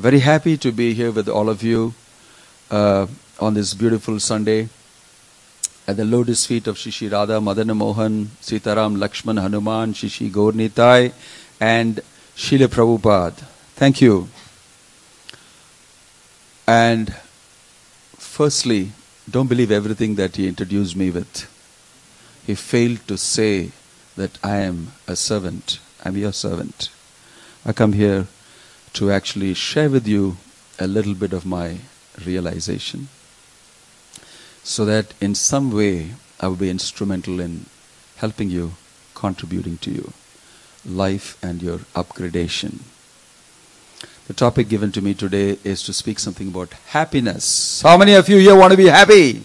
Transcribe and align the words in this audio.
Very 0.00 0.20
happy 0.20 0.56
to 0.56 0.72
be 0.72 0.94
here 0.94 1.12
with 1.12 1.28
all 1.28 1.50
of 1.50 1.62
you 1.62 1.92
uh, 2.70 3.06
on 3.38 3.52
this 3.52 3.74
beautiful 3.74 4.18
Sunday 4.18 4.70
at 5.86 5.98
the 5.98 6.06
lotus 6.06 6.46
feet 6.46 6.66
of 6.66 6.78
Sri 6.78 6.90
Sri 6.90 7.08
Radha, 7.08 7.34
Madana 7.34 7.76
Mohan, 7.76 8.30
Sitaram, 8.40 8.96
Lakshman, 8.96 9.38
Hanuman, 9.38 9.92
Sri 9.92 10.08
Sri 10.08 10.30
Gaurnitai, 10.30 11.12
and 11.60 12.00
Srila 12.34 12.68
Prabhupada. 12.68 13.44
Thank 13.76 14.00
you. 14.00 14.28
And 16.66 17.14
firstly, 18.16 18.92
don't 19.30 19.48
believe 19.48 19.70
everything 19.70 20.14
that 20.14 20.36
he 20.36 20.48
introduced 20.48 20.96
me 20.96 21.10
with. 21.10 21.46
He 22.46 22.54
failed 22.54 23.06
to 23.06 23.18
say 23.18 23.72
that 24.16 24.38
I 24.42 24.60
am 24.60 24.92
a 25.06 25.14
servant. 25.14 25.78
I'm 26.02 26.16
your 26.16 26.32
servant. 26.32 26.88
I 27.66 27.74
come 27.74 27.92
here 27.92 28.28
to 28.94 29.10
actually 29.10 29.54
share 29.54 29.88
with 29.88 30.06
you 30.06 30.36
a 30.78 30.86
little 30.86 31.14
bit 31.14 31.32
of 31.32 31.46
my 31.46 31.78
realization 32.24 33.08
so 34.62 34.84
that 34.84 35.14
in 35.20 35.34
some 35.34 35.70
way 35.70 36.10
I 36.38 36.48
will 36.48 36.56
be 36.56 36.70
instrumental 36.70 37.40
in 37.40 37.66
helping 38.16 38.50
you, 38.50 38.72
contributing 39.14 39.78
to 39.78 39.90
you, 39.90 40.12
life 40.84 41.42
and 41.42 41.62
your 41.62 41.78
upgradation. 41.94 42.80
The 44.26 44.34
topic 44.34 44.68
given 44.68 44.92
to 44.92 45.02
me 45.02 45.14
today 45.14 45.58
is 45.64 45.82
to 45.82 45.92
speak 45.92 46.18
something 46.18 46.48
about 46.48 46.72
happiness. 46.88 47.82
How 47.82 47.96
many 47.96 48.14
of 48.14 48.28
you 48.28 48.38
here 48.38 48.56
want 48.56 48.70
to 48.70 48.76
be 48.76 48.86
happy? 48.86 49.44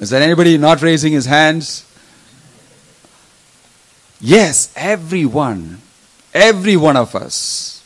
Is 0.00 0.10
there 0.10 0.22
anybody 0.22 0.56
not 0.56 0.80
raising 0.80 1.12
his 1.12 1.26
hands? 1.26 1.84
Yes, 4.20 4.72
everyone. 4.74 5.82
Every 6.34 6.76
one 6.76 6.96
of 6.96 7.14
us. 7.14 7.82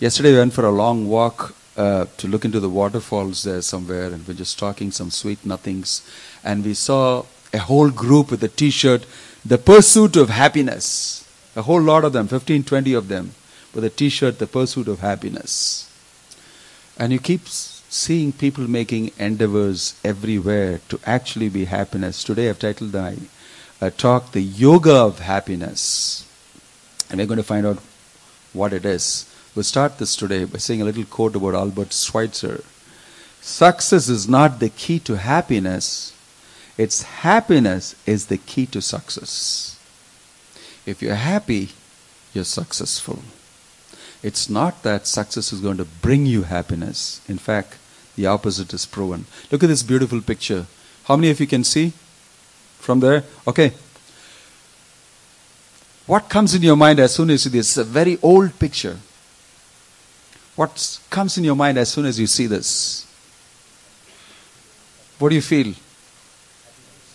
Yesterday 0.00 0.32
we 0.32 0.38
went 0.38 0.52
for 0.52 0.64
a 0.64 0.70
long 0.70 1.08
walk 1.08 1.54
uh, 1.76 2.06
to 2.16 2.26
look 2.26 2.44
into 2.44 2.58
the 2.58 2.68
waterfalls 2.68 3.44
there 3.44 3.62
somewhere, 3.62 4.06
and 4.06 4.26
we 4.26 4.34
are 4.34 4.36
just 4.36 4.58
talking 4.58 4.90
some 4.90 5.10
sweet 5.10 5.46
nothings. 5.46 6.02
And 6.42 6.64
we 6.64 6.74
saw 6.74 7.24
a 7.52 7.58
whole 7.58 7.90
group 7.90 8.32
with 8.32 8.42
a 8.42 8.48
t 8.48 8.70
shirt, 8.70 9.06
The 9.44 9.58
Pursuit 9.58 10.16
of 10.16 10.28
Happiness. 10.28 11.24
A 11.54 11.62
whole 11.62 11.80
lot 11.80 12.04
of 12.04 12.12
them, 12.12 12.26
15, 12.26 12.64
20 12.64 12.94
of 12.94 13.06
them, 13.06 13.34
with 13.72 13.84
a 13.84 13.90
t 13.90 14.08
shirt, 14.08 14.40
The 14.40 14.48
Pursuit 14.48 14.88
of 14.88 14.98
Happiness. 14.98 15.88
And 16.98 17.12
you 17.12 17.20
keep 17.20 17.46
seeing 17.46 18.32
people 18.32 18.66
making 18.66 19.12
endeavors 19.18 19.94
everywhere 20.04 20.80
to 20.88 20.98
actually 21.06 21.48
be 21.48 21.66
happiness. 21.66 22.24
Today 22.24 22.50
I've 22.50 22.58
titled 22.58 22.92
my 22.92 23.18
uh, 23.80 23.90
talk, 23.90 24.32
The 24.32 24.42
Yoga 24.42 24.94
of 24.94 25.20
Happiness. 25.20 26.26
And 27.12 27.20
we're 27.20 27.26
going 27.26 27.36
to 27.36 27.44
find 27.44 27.66
out 27.66 27.78
what 28.54 28.72
it 28.72 28.86
is. 28.86 29.28
We'll 29.54 29.64
start 29.64 29.98
this 29.98 30.16
today 30.16 30.44
by 30.44 30.56
saying 30.56 30.80
a 30.80 30.86
little 30.86 31.04
quote 31.04 31.36
about 31.36 31.54
Albert 31.54 31.92
Schweitzer. 31.92 32.64
Success 33.42 34.08
is 34.08 34.26
not 34.26 34.60
the 34.60 34.70
key 34.70 34.98
to 35.00 35.18
happiness, 35.18 36.16
it's 36.78 37.02
happiness 37.02 37.94
is 38.06 38.26
the 38.26 38.38
key 38.38 38.64
to 38.66 38.80
success. 38.80 39.78
If 40.86 41.02
you're 41.02 41.16
happy, 41.16 41.70
you're 42.32 42.44
successful. 42.44 43.22
It's 44.22 44.48
not 44.48 44.82
that 44.82 45.06
success 45.06 45.52
is 45.52 45.60
going 45.60 45.76
to 45.76 45.84
bring 45.84 46.24
you 46.24 46.44
happiness. 46.44 47.20
In 47.28 47.36
fact, 47.36 47.76
the 48.16 48.26
opposite 48.26 48.72
is 48.72 48.86
proven. 48.86 49.26
Look 49.50 49.62
at 49.62 49.68
this 49.68 49.82
beautiful 49.82 50.22
picture. 50.22 50.66
How 51.04 51.16
many 51.16 51.30
of 51.30 51.40
you 51.40 51.46
can 51.46 51.64
see 51.64 51.92
from 52.78 53.00
there? 53.00 53.24
Okay, 53.46 53.72
what 56.06 56.28
comes 56.28 56.54
in 56.54 56.62
your 56.62 56.76
mind 56.76 56.98
as 56.98 57.14
soon 57.14 57.30
as 57.30 57.44
you 57.44 57.50
see 57.50 57.58
this? 57.58 57.76
A 57.76 57.84
very 57.84 58.18
old 58.22 58.58
picture. 58.58 58.98
What 60.56 60.98
comes 61.10 61.38
in 61.38 61.44
your 61.44 61.56
mind 61.56 61.78
as 61.78 61.90
soon 61.90 62.06
as 62.06 62.18
you 62.18 62.26
see 62.26 62.46
this? 62.46 63.06
What 65.18 65.28
do 65.30 65.34
you 65.34 65.42
feel? 65.42 65.74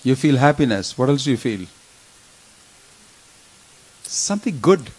You 0.04 0.16
feel 0.16 0.38
happiness. 0.38 0.98
What 0.98 1.10
else 1.10 1.26
do 1.26 1.32
you 1.32 1.38
feel? 1.38 1.68
Something 4.04 4.60
good 4.62 4.90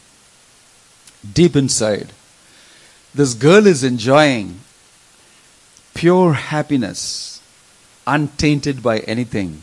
deep 1.32 1.56
inside. 1.56 2.12
This 3.14 3.34
girl 3.34 3.66
is 3.66 3.82
enjoying 3.82 4.60
pure 5.94 6.34
happiness, 6.34 7.40
untainted 8.06 8.82
by 8.82 8.98
anything. 9.00 9.62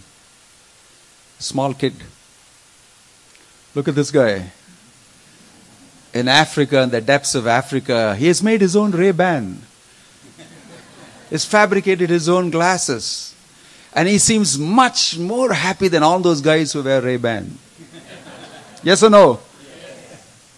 Small 1.37 1.73
kid 1.73 1.93
Look 3.75 3.89
at 3.89 3.95
this 3.95 4.09
guy. 4.09 4.51
In 6.13 6.29
Africa, 6.29 6.81
in 6.81 6.89
the 6.91 7.01
depths 7.01 7.35
of 7.35 7.45
Africa, 7.45 8.15
he 8.15 8.27
has 8.27 8.41
made 8.41 8.61
his 8.61 8.75
own 8.75 8.91
Ray 8.91 9.11
Ban. 9.11 9.61
He's 11.29 11.43
fabricated 11.43 12.09
his 12.09 12.29
own 12.29 12.51
glasses. 12.51 13.35
And 13.93 14.07
he 14.07 14.17
seems 14.17 14.57
much 14.57 15.17
more 15.17 15.51
happy 15.51 15.89
than 15.89 16.03
all 16.03 16.19
those 16.19 16.39
guys 16.39 16.71
who 16.71 16.83
wear 16.83 17.01
Ray 17.01 17.17
Ban. 17.17 17.57
Yes 18.81 19.03
or 19.03 19.09
no? 19.09 19.39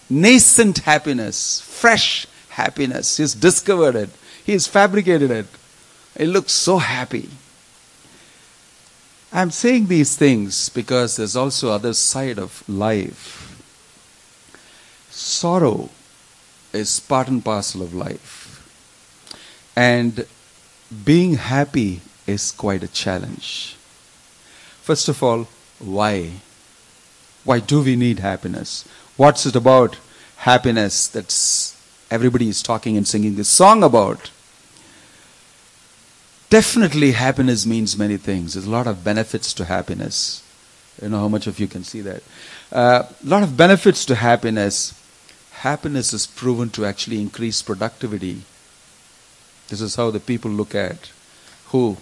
Nascent 0.08 0.78
happiness, 0.78 1.60
fresh 1.60 2.26
happiness. 2.50 3.16
He's 3.16 3.34
discovered 3.34 3.96
it, 3.96 4.10
he's 4.44 4.68
fabricated 4.68 5.30
it. 5.30 5.46
He 6.16 6.26
looks 6.26 6.52
so 6.52 6.78
happy. 6.78 7.28
I'm 9.32 9.50
saying 9.50 9.86
these 9.86 10.16
things 10.16 10.70
because 10.70 11.16
there's 11.16 11.36
also 11.36 11.70
other 11.70 11.92
side 11.92 12.38
of 12.38 12.66
life. 12.68 13.62
Sorrow 15.10 15.90
is 16.72 17.00
part 17.00 17.28
and 17.28 17.44
parcel 17.44 17.82
of 17.82 17.92
life. 17.92 18.46
And 19.76 20.26
being 21.04 21.34
happy 21.34 22.00
is 22.26 22.52
quite 22.52 22.82
a 22.82 22.88
challenge. 22.88 23.76
First 24.82 25.08
of 25.08 25.22
all, 25.22 25.46
why? 25.78 26.30
Why 27.44 27.60
do 27.60 27.82
we 27.82 27.96
need 27.96 28.20
happiness? 28.20 28.88
What's 29.16 29.44
it 29.44 29.54
about 29.54 29.98
happiness 30.38 31.06
that's 31.06 31.76
everybody 32.10 32.48
is 32.48 32.62
talking 32.62 32.96
and 32.96 33.06
singing 33.06 33.36
this 33.36 33.48
song 33.48 33.82
about? 33.82 34.30
Definitely, 36.50 37.12
happiness 37.12 37.66
means 37.66 37.98
many 37.98 38.16
things. 38.16 38.54
There's 38.54 38.66
a 38.66 38.70
lot 38.70 38.86
of 38.86 39.04
benefits 39.04 39.52
to 39.54 39.66
happiness. 39.66 40.42
I 40.98 41.02
don't 41.02 41.10
know 41.10 41.20
how 41.20 41.28
much 41.28 41.46
of 41.46 41.60
you 41.60 41.68
can 41.68 41.84
see 41.84 42.00
that. 42.00 42.22
A 42.72 42.76
uh, 42.76 43.08
lot 43.22 43.42
of 43.42 43.56
benefits 43.56 44.04
to 44.06 44.14
happiness. 44.14 44.94
Happiness 45.60 46.12
is 46.12 46.26
proven 46.26 46.70
to 46.70 46.86
actually 46.86 47.20
increase 47.20 47.60
productivity. 47.60 48.42
This 49.68 49.82
is 49.82 49.96
how 49.96 50.10
the 50.10 50.20
people 50.20 50.50
look 50.50 50.74
at 50.74 51.10
who? 51.66 51.98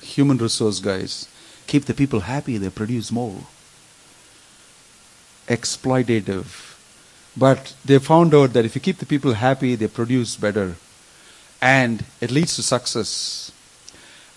Human 0.00 0.38
resource 0.38 0.80
guys. 0.80 1.28
Keep 1.66 1.84
the 1.84 1.94
people 1.94 2.20
happy, 2.20 2.56
they 2.56 2.70
produce 2.70 3.12
more. 3.12 3.42
Exploitative. 5.46 6.76
But 7.36 7.74
they 7.84 7.98
found 7.98 8.34
out 8.34 8.54
that 8.54 8.64
if 8.64 8.74
you 8.74 8.80
keep 8.80 8.98
the 8.98 9.06
people 9.06 9.34
happy, 9.34 9.74
they 9.74 9.88
produce 9.88 10.36
better. 10.36 10.76
And 11.60 12.04
it 12.20 12.30
leads 12.30 12.56
to 12.56 12.62
success 12.62 13.52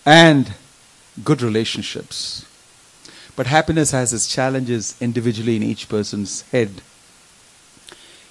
and 0.04 0.54
good 1.22 1.42
relationships. 1.42 2.44
But 3.36 3.46
happiness 3.46 3.90
has 3.90 4.12
its 4.12 4.28
challenges 4.28 4.94
individually 5.00 5.56
in 5.56 5.62
each 5.62 5.88
person's 5.88 6.42
head. 6.52 6.82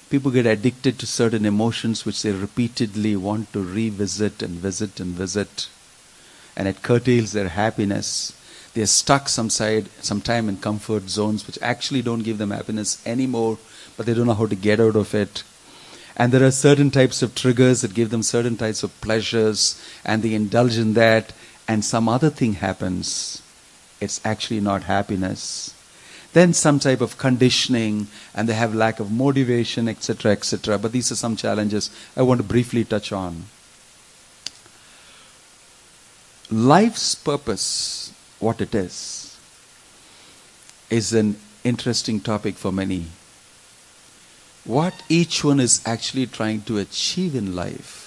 People 0.09 0.31
get 0.31 0.45
addicted 0.45 0.99
to 0.99 1.07
certain 1.07 1.45
emotions 1.45 2.05
which 2.05 2.21
they 2.21 2.31
repeatedly 2.31 3.15
want 3.15 3.51
to 3.51 3.63
revisit 3.63 4.43
and 4.43 4.51
visit 4.59 4.99
and 4.99 5.15
visit, 5.15 5.67
and 6.55 6.67
it 6.67 6.83
curtails 6.83 7.31
their 7.31 7.49
happiness. 7.49 8.31
They're 8.73 8.85
stuck 8.85 9.27
some 9.27 9.49
side, 9.49 9.89
sometime 10.01 10.49
in 10.49 10.57
comfort 10.57 11.09
zones 11.09 11.45
which 11.47 11.59
actually 11.61 12.01
don't 12.01 12.23
give 12.23 12.37
them 12.37 12.51
happiness 12.51 13.01
anymore, 13.05 13.57
but 13.97 14.05
they 14.05 14.13
don't 14.13 14.27
know 14.27 14.33
how 14.33 14.45
to 14.45 14.55
get 14.55 14.79
out 14.79 14.95
of 14.95 15.13
it. 15.13 15.43
And 16.15 16.31
there 16.31 16.45
are 16.45 16.51
certain 16.51 16.91
types 16.91 17.23
of 17.23 17.33
triggers 17.33 17.81
that 17.81 17.95
give 17.95 18.11
them 18.11 18.23
certain 18.23 18.55
types 18.55 18.83
of 18.83 19.01
pleasures, 19.01 19.81
and 20.05 20.21
they 20.21 20.35
indulge 20.35 20.77
in 20.77 20.93
that, 20.93 21.33
and 21.68 21.83
some 21.83 22.10
other 22.10 22.30
thing 22.30 22.54
happens, 22.54 23.42
it's 24.01 24.19
actually 24.25 24.60
not 24.60 24.83
happiness. 24.83 25.74
then 26.33 26.51
some 26.51 26.80
type 26.80 27.00
of 27.00 27.18
conditioning, 27.18 28.07
and 28.33 28.50
they 28.50 28.54
have 28.54 28.74
lack 28.75 29.00
of 29.00 29.12
motivation, 29.12 29.88
etc., 29.88 30.31
etc. 30.31 30.77
But 30.80 30.92
these 30.92 31.12
are 31.12 31.15
some 31.15 31.36
challenges 31.36 31.92
I 32.18 32.24
want 32.24 32.39
to 32.39 32.44
briefly 32.44 32.83
touch 32.83 33.12
on. 33.12 33.45
Life's 36.51 37.15
purpose, 37.15 38.13
what 38.39 38.62
it 38.62 38.75
is, 38.75 39.38
is 40.89 41.13
an 41.13 41.38
interesting 41.63 42.19
topic 42.19 42.56
for 42.56 42.71
many. 42.71 43.06
What 44.65 44.94
each 45.10 45.44
one 45.44 45.60
is 45.60 45.81
actually 45.86 46.27
trying 46.27 46.62
to 46.63 46.80
achieve 46.80 47.36
in 47.36 47.56
life. 47.56 48.01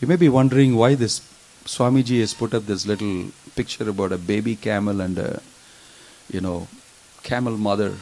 You 0.00 0.06
may 0.06 0.16
be 0.16 0.28
wondering 0.28 0.76
why 0.76 0.94
this 0.94 1.20
Swamiji 1.68 2.20
has 2.20 2.32
put 2.32 2.54
up 2.54 2.64
this 2.64 2.86
little 2.86 3.26
picture 3.54 3.90
about 3.90 4.10
a 4.10 4.16
baby 4.16 4.56
camel 4.56 5.02
and 5.02 5.18
a, 5.18 5.42
you 6.32 6.40
know, 6.40 6.66
camel 7.22 7.58
mother. 7.58 7.92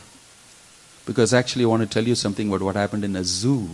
Because 1.05 1.35
actually, 1.35 1.65
I 1.65 1.67
want 1.67 1.83
to 1.83 1.89
tell 1.89 2.07
you 2.07 2.15
something 2.15 2.47
about 2.47 2.63
what 2.63 2.77
happened 2.77 3.05
in 3.05 3.17
a 3.17 3.25
zoo. 3.25 3.71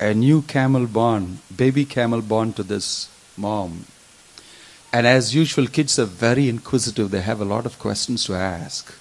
A 0.00 0.14
new 0.14 0.40
camel 0.40 0.86
born, 0.86 1.40
baby 1.54 1.84
camel 1.84 2.22
born 2.22 2.54
to 2.54 2.62
this 2.62 3.10
mom. 3.36 3.84
And 4.90 5.06
as 5.06 5.34
usual, 5.34 5.66
kids 5.66 5.98
are 5.98 6.06
very 6.06 6.48
inquisitive. 6.48 7.10
They 7.10 7.20
have 7.20 7.42
a 7.42 7.44
lot 7.44 7.66
of 7.66 7.78
questions 7.78 8.24
to 8.24 8.34
ask. 8.34 8.94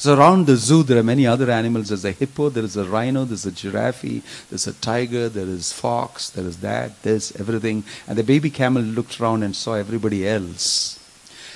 So 0.00 0.16
around 0.16 0.46
the 0.46 0.56
zoo, 0.56 0.82
there 0.82 0.96
are 0.96 1.02
many 1.02 1.26
other 1.26 1.50
animals. 1.50 1.88
There's 1.88 2.06
a 2.06 2.12
hippo, 2.12 2.48
there 2.48 2.64
is 2.64 2.74
a 2.74 2.86
rhino, 2.86 3.26
there's 3.26 3.44
a 3.44 3.52
giraffe, 3.52 4.22
there's 4.48 4.66
a 4.66 4.72
tiger, 4.72 5.28
there 5.28 5.44
is 5.44 5.74
fox, 5.74 6.30
there 6.30 6.46
is 6.46 6.60
that, 6.60 7.02
this, 7.02 7.38
everything. 7.38 7.84
And 8.08 8.16
the 8.16 8.24
baby 8.24 8.48
camel 8.48 8.80
looked 8.80 9.20
around 9.20 9.42
and 9.42 9.54
saw 9.54 9.74
everybody 9.74 10.26
else 10.26 10.98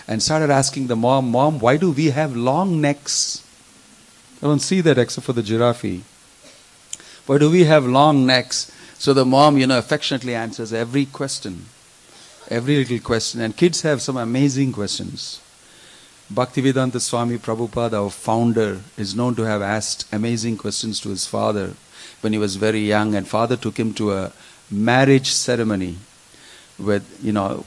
and 0.07 0.23
started 0.23 0.51
asking 0.51 0.89
the 0.89 0.95
mom, 0.95 1.31
Mom, 1.31 1.59
why 1.59 1.79
do 1.79 1.91
we 1.91 2.11
have 2.11 2.37
long 2.37 2.83
necks? 2.83 3.43
I 4.43 4.47
don't 4.47 4.61
see 4.61 4.83
that 4.83 4.99
except 4.99 5.25
for 5.25 5.33
the 5.33 5.43
giraffe. 5.43 6.05
Why 7.25 7.39
do 7.39 7.51
we 7.51 7.65
have 7.65 7.87
long 7.87 8.27
necks? 8.27 8.71
So 8.99 9.15
the 9.15 9.25
mom, 9.25 9.57
you 9.57 9.67
know, 9.67 9.79
affectionately 9.79 10.35
answers 10.35 10.71
every 10.71 11.07
question, 11.07 11.65
every 12.51 12.77
little 12.77 12.99
question. 12.99 13.41
And 13.41 13.57
kids 13.57 13.81
have 13.81 14.03
some 14.03 14.19
amazing 14.19 14.73
questions. 14.73 15.41
Bhaktivedanta 16.33 17.01
Swami 17.01 17.37
Prabhupada, 17.37 18.03
our 18.03 18.11
founder, 18.11 18.81
is 18.97 19.15
known 19.15 19.35
to 19.35 19.43
have 19.43 19.61
asked 19.61 20.07
amazing 20.11 20.57
questions 20.57 20.99
to 21.01 21.11
his 21.11 21.27
father 21.27 21.75
when 22.23 22.33
he 22.33 22.39
was 22.39 22.57
very 22.57 22.81
young, 22.81 23.15
and 23.15 23.29
father 23.29 23.57
took 23.57 23.79
him 23.79 23.93
to 23.95 24.13
a 24.13 24.33
marriage 24.71 25.33
ceremony 25.33 25.99
with, 26.79 27.05
you 27.23 27.33
know, 27.33 27.67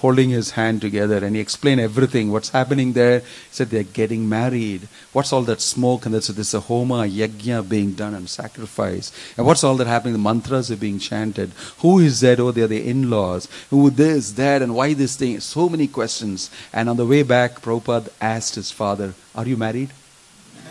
holding 0.00 0.30
his 0.30 0.52
hand 0.52 0.80
together 0.80 1.24
and 1.24 1.36
he 1.36 1.40
explained 1.40 1.80
everything. 1.80 2.32
What's 2.32 2.50
happening 2.50 2.94
there? 2.94 3.20
He 3.20 3.26
said 3.50 3.68
they're 3.68 3.82
getting 3.82 4.28
married. 4.28 4.88
What's 5.12 5.32
all 5.32 5.42
that 5.42 5.60
smoke 5.60 6.06
and 6.06 6.14
there's, 6.14 6.28
there's 6.28 6.54
a 6.54 6.60
homa 6.60 7.04
yajna 7.04 7.68
being 7.68 7.92
done 7.92 8.14
and 8.14 8.28
sacrifice 8.28 9.12
and 9.36 9.46
what's 9.46 9.62
all 9.62 9.76
that 9.76 9.86
happening? 9.86 10.14
The 10.14 10.18
mantras 10.18 10.70
are 10.70 10.76
being 10.76 10.98
chanted. 10.98 11.50
Who 11.78 11.98
is 11.98 12.20
that 12.20 12.40
oh 12.40 12.50
they're 12.50 12.66
the 12.66 12.88
in-laws. 12.88 13.48
Who 13.70 13.90
this 13.90 14.32
that 14.32 14.62
and 14.62 14.74
why 14.74 14.94
this 14.94 15.16
thing? 15.16 15.38
So 15.40 15.68
many 15.68 15.86
questions. 15.86 16.50
And 16.72 16.88
on 16.88 16.96
the 16.96 17.06
way 17.06 17.22
back 17.22 17.60
Prabhupada 17.60 18.08
asked 18.20 18.54
his 18.54 18.70
father 18.70 19.14
are 19.34 19.46
you 19.46 19.56
married? 19.56 19.90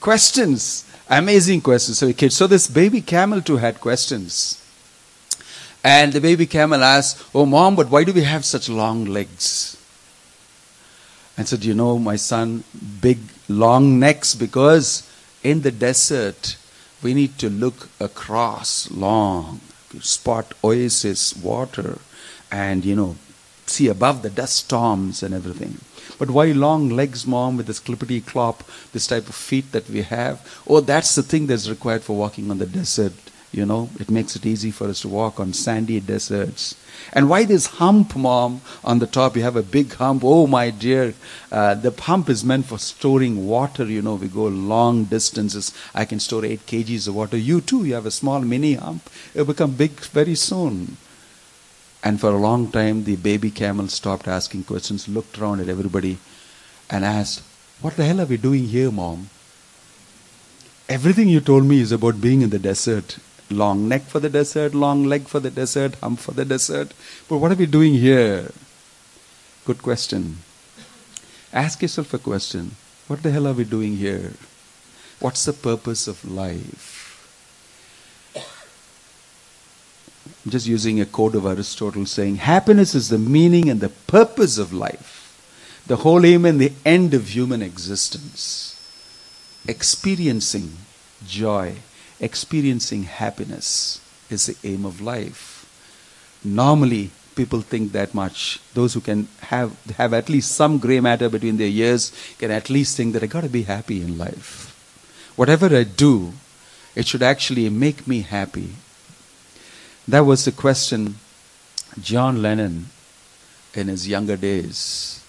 Questions. 0.00 0.84
Amazing 1.08 1.62
questions. 1.62 1.98
So 1.98 2.12
kid 2.12 2.32
so 2.32 2.46
this 2.46 2.66
baby 2.66 3.00
camel 3.00 3.40
too 3.40 3.56
had 3.56 3.80
questions 3.80 4.62
and 5.88 6.12
the 6.12 6.20
baby 6.20 6.44
camel 6.44 6.84
asked, 6.84 7.24
Oh, 7.34 7.46
mom, 7.46 7.74
but 7.74 7.88
why 7.88 8.04
do 8.04 8.12
we 8.12 8.24
have 8.24 8.44
such 8.44 8.68
long 8.68 9.06
legs? 9.06 9.74
And 11.34 11.48
said, 11.48 11.64
You 11.64 11.72
know, 11.72 11.98
my 11.98 12.16
son, 12.16 12.64
big, 13.00 13.20
long 13.48 13.98
necks 13.98 14.34
because 14.34 15.10
in 15.42 15.62
the 15.62 15.70
desert 15.70 16.58
we 17.02 17.14
need 17.14 17.38
to 17.38 17.48
look 17.48 17.88
across 17.98 18.90
long, 18.90 19.62
spot 20.00 20.52
oasis, 20.62 21.34
water, 21.34 21.98
and, 22.52 22.84
you 22.84 22.94
know, 22.94 23.16
see 23.64 23.88
above 23.88 24.20
the 24.20 24.28
dust 24.28 24.56
storms 24.56 25.22
and 25.22 25.32
everything. 25.32 25.78
But 26.18 26.30
why 26.30 26.52
long 26.52 26.90
legs, 26.90 27.26
mom, 27.26 27.56
with 27.56 27.66
this 27.66 27.80
clippity 27.80 28.20
clop, 28.26 28.62
this 28.92 29.06
type 29.06 29.26
of 29.26 29.34
feet 29.34 29.72
that 29.72 29.88
we 29.88 30.02
have? 30.02 30.46
Oh, 30.66 30.80
that's 30.80 31.14
the 31.14 31.22
thing 31.22 31.46
that's 31.46 31.70
required 31.70 32.02
for 32.02 32.14
walking 32.14 32.50
on 32.50 32.58
the 32.58 32.66
desert 32.66 33.14
you 33.50 33.64
know, 33.64 33.88
it 33.98 34.10
makes 34.10 34.36
it 34.36 34.44
easy 34.44 34.70
for 34.70 34.88
us 34.88 35.00
to 35.00 35.08
walk 35.08 35.40
on 35.40 35.54
sandy 35.54 36.00
deserts. 36.00 36.76
And 37.12 37.30
why 37.30 37.44
this 37.44 37.66
hump, 37.66 38.14
mom, 38.14 38.60
on 38.84 38.98
the 38.98 39.06
top? 39.06 39.36
You 39.36 39.42
have 39.42 39.56
a 39.56 39.62
big 39.62 39.94
hump. 39.94 40.22
Oh, 40.24 40.46
my 40.46 40.68
dear. 40.68 41.14
Uh, 41.50 41.74
the 41.74 41.90
hump 41.90 42.28
is 42.28 42.44
meant 42.44 42.66
for 42.66 42.78
storing 42.78 43.46
water. 43.46 43.84
You 43.84 44.02
know, 44.02 44.16
we 44.16 44.28
go 44.28 44.46
long 44.48 45.04
distances. 45.04 45.72
I 45.94 46.04
can 46.04 46.20
store 46.20 46.44
8 46.44 46.66
kgs 46.66 47.08
of 47.08 47.14
water. 47.14 47.38
You 47.38 47.62
too, 47.62 47.84
you 47.86 47.94
have 47.94 48.06
a 48.06 48.10
small 48.10 48.40
mini 48.40 48.74
hump. 48.74 49.08
It'll 49.32 49.46
become 49.46 49.72
big 49.72 49.92
very 49.92 50.34
soon. 50.34 50.98
And 52.04 52.20
for 52.20 52.30
a 52.30 52.36
long 52.36 52.70
time, 52.70 53.04
the 53.04 53.16
baby 53.16 53.50
camel 53.50 53.88
stopped 53.88 54.28
asking 54.28 54.64
questions, 54.64 55.08
looked 55.08 55.38
around 55.38 55.60
at 55.60 55.68
everybody, 55.68 56.18
and 56.90 57.04
asked, 57.04 57.42
What 57.80 57.96
the 57.96 58.04
hell 58.04 58.20
are 58.20 58.26
we 58.26 58.36
doing 58.36 58.64
here, 58.64 58.90
mom? 58.90 59.30
Everything 60.88 61.28
you 61.28 61.40
told 61.40 61.64
me 61.64 61.80
is 61.80 61.92
about 61.92 62.20
being 62.20 62.42
in 62.42 62.50
the 62.50 62.58
desert. 62.58 63.18
Long 63.50 63.88
neck 63.88 64.02
for 64.02 64.20
the 64.20 64.28
desert, 64.28 64.74
long 64.74 65.04
leg 65.04 65.26
for 65.26 65.40
the 65.40 65.50
desert, 65.50 65.94
hump 65.96 66.20
for 66.20 66.32
the 66.32 66.44
desert. 66.44 66.92
But 67.28 67.38
what 67.38 67.50
are 67.50 67.54
we 67.56 67.66
doing 67.66 67.94
here? 67.94 68.50
Good 69.64 69.82
question. 69.82 70.38
Ask 71.52 71.80
yourself 71.80 72.12
a 72.12 72.18
question. 72.18 72.72
What 73.06 73.22
the 73.22 73.30
hell 73.30 73.46
are 73.46 73.54
we 73.54 73.64
doing 73.64 73.96
here? 73.96 74.32
What's 75.18 75.46
the 75.46 75.54
purpose 75.54 76.06
of 76.06 76.24
life? 76.24 76.96
I'm 80.44 80.52
just 80.52 80.66
using 80.66 81.00
a 81.00 81.06
quote 81.06 81.34
of 81.34 81.46
Aristotle 81.46 82.06
saying, 82.06 82.36
Happiness 82.36 82.94
is 82.94 83.08
the 83.08 83.18
meaning 83.18 83.68
and 83.68 83.80
the 83.80 83.88
purpose 83.88 84.58
of 84.58 84.72
life, 84.72 85.82
the 85.86 85.96
whole 85.96 86.24
aim 86.24 86.44
and 86.44 86.60
the 86.60 86.72
end 86.84 87.14
of 87.14 87.28
human 87.28 87.62
existence. 87.62 88.74
Experiencing 89.66 90.76
joy 91.26 91.76
experiencing 92.20 93.04
happiness 93.04 94.00
is 94.30 94.46
the 94.46 94.56
aim 94.68 94.84
of 94.84 95.00
life. 95.00 95.64
Normally, 96.44 97.10
people 97.34 97.60
think 97.60 97.92
that 97.92 98.14
much. 98.14 98.60
Those 98.74 98.94
who 98.94 99.00
can 99.00 99.28
have, 99.40 99.76
have 99.92 100.12
at 100.12 100.28
least 100.28 100.52
some 100.52 100.78
gray 100.78 101.00
matter 101.00 101.28
between 101.28 101.56
their 101.56 101.68
ears 101.68 102.12
can 102.38 102.50
at 102.50 102.68
least 102.68 102.96
think 102.96 103.12
that 103.12 103.22
I 103.22 103.26
got 103.26 103.42
to 103.42 103.48
be 103.48 103.62
happy 103.62 104.02
in 104.02 104.18
life. 104.18 104.74
Whatever 105.36 105.74
I 105.74 105.84
do, 105.84 106.32
it 106.96 107.06
should 107.06 107.22
actually 107.22 107.68
make 107.68 108.08
me 108.08 108.22
happy. 108.22 108.70
That 110.08 110.26
was 110.26 110.44
the 110.44 110.52
question 110.52 111.16
John 112.00 112.42
Lennon, 112.42 112.86
in 113.74 113.88
his 113.88 114.08
younger 114.08 114.36
days, 114.36 115.24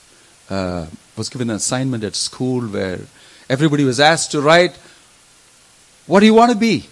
uh, 0.49 0.87
was 1.15 1.29
given 1.29 1.49
an 1.49 1.57
assignment 1.57 2.03
at 2.03 2.15
school 2.15 2.61
where 2.61 3.01
everybody 3.49 3.83
was 3.83 3.99
asked 3.99 4.31
to 4.31 4.41
write 4.41 4.77
what 6.09 6.21
do 6.21 6.25
you 6.25 6.33
want 6.33 6.51
to 6.51 6.57
be 6.57 6.87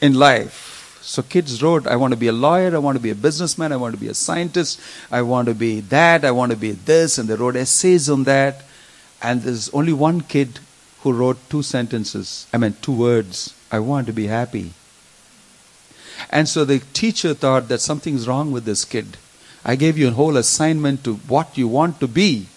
in 0.00 0.14
life? 0.14 0.98
So 1.02 1.22
kids 1.22 1.62
wrote, 1.62 1.86
I 1.86 1.94
want 1.94 2.12
to 2.14 2.16
be 2.16 2.26
a 2.26 2.32
lawyer, 2.32 2.74
I 2.74 2.78
want 2.78 2.96
to 2.96 3.02
be 3.02 3.10
a 3.10 3.14
businessman, 3.14 3.70
I 3.70 3.76
want 3.76 3.94
to 3.94 4.00
be 4.00 4.08
a 4.08 4.14
scientist, 4.14 4.80
I 5.08 5.22
want 5.22 5.46
to 5.46 5.54
be 5.54 5.78
that, 5.82 6.24
I 6.24 6.32
want 6.32 6.50
to 6.50 6.58
be 6.58 6.72
this, 6.72 7.16
and 7.16 7.28
they 7.28 7.36
wrote 7.36 7.54
essays 7.54 8.10
on 8.10 8.24
that. 8.24 8.64
And 9.22 9.42
there's 9.42 9.68
only 9.68 9.92
one 9.92 10.22
kid 10.22 10.58
who 11.02 11.12
wrote 11.12 11.38
two 11.48 11.62
sentences, 11.62 12.48
I 12.52 12.58
mean, 12.58 12.74
two 12.82 12.92
words 12.92 13.54
I 13.70 13.78
want 13.78 14.08
to 14.08 14.12
be 14.12 14.26
happy. 14.26 14.72
And 16.28 16.48
so 16.48 16.64
the 16.64 16.80
teacher 16.92 17.34
thought 17.34 17.68
that 17.68 17.80
something's 17.80 18.26
wrong 18.26 18.50
with 18.50 18.64
this 18.64 18.84
kid. 18.84 19.16
I 19.64 19.76
gave 19.76 19.96
you 19.96 20.08
a 20.08 20.18
whole 20.18 20.36
assignment 20.36 21.04
to 21.04 21.14
what 21.14 21.56
you 21.56 21.68
want 21.68 22.00
to 22.00 22.08
be. 22.08 22.48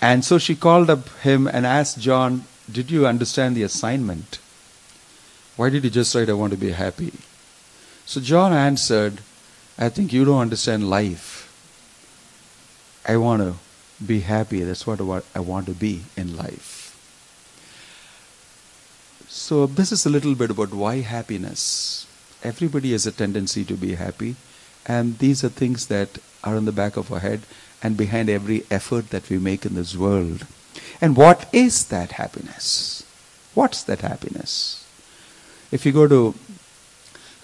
And 0.00 0.24
so 0.24 0.38
she 0.38 0.54
called 0.54 0.88
up 0.88 1.08
him 1.22 1.48
and 1.48 1.66
asked 1.66 1.98
John, 1.98 2.44
did 2.70 2.90
you 2.90 3.06
understand 3.06 3.56
the 3.56 3.62
assignment? 3.62 4.38
Why 5.56 5.70
did 5.70 5.84
you 5.84 5.90
just 5.90 6.14
write, 6.14 6.28
I 6.28 6.34
want 6.34 6.52
to 6.52 6.58
be 6.58 6.70
happy? 6.70 7.12
So 8.06 8.20
John 8.20 8.52
answered, 8.52 9.20
I 9.78 9.88
think 9.88 10.12
you 10.12 10.24
don't 10.24 10.40
understand 10.40 10.88
life. 10.88 11.44
I 13.06 13.16
want 13.16 13.42
to 13.42 13.54
be 14.04 14.20
happy. 14.20 14.60
That's 14.60 14.86
what 14.86 15.00
I 15.34 15.40
want 15.40 15.66
to 15.66 15.72
be 15.72 16.02
in 16.16 16.36
life. 16.36 16.84
So, 19.28 19.66
this 19.66 19.92
is 19.92 20.06
a 20.06 20.10
little 20.10 20.34
bit 20.34 20.50
about 20.50 20.72
why 20.72 21.00
happiness. 21.00 22.06
Everybody 22.42 22.92
has 22.92 23.06
a 23.06 23.12
tendency 23.12 23.64
to 23.64 23.74
be 23.74 23.94
happy, 23.94 24.36
and 24.86 25.18
these 25.18 25.44
are 25.44 25.48
things 25.48 25.86
that 25.88 26.18
are 26.42 26.56
in 26.56 26.64
the 26.64 26.72
back 26.72 26.96
of 26.96 27.12
our 27.12 27.18
head 27.18 27.42
and 27.82 27.96
behind 27.96 28.30
every 28.30 28.64
effort 28.70 29.10
that 29.10 29.28
we 29.28 29.38
make 29.38 29.66
in 29.66 29.74
this 29.74 29.96
world. 29.96 30.46
And 31.00 31.16
what 31.16 31.48
is 31.52 31.86
that 31.86 32.12
happiness? 32.12 33.04
What's 33.54 33.82
that 33.84 34.00
happiness? 34.00 34.86
If 35.70 35.84
you 35.84 35.92
go 35.92 36.06
to 36.08 36.34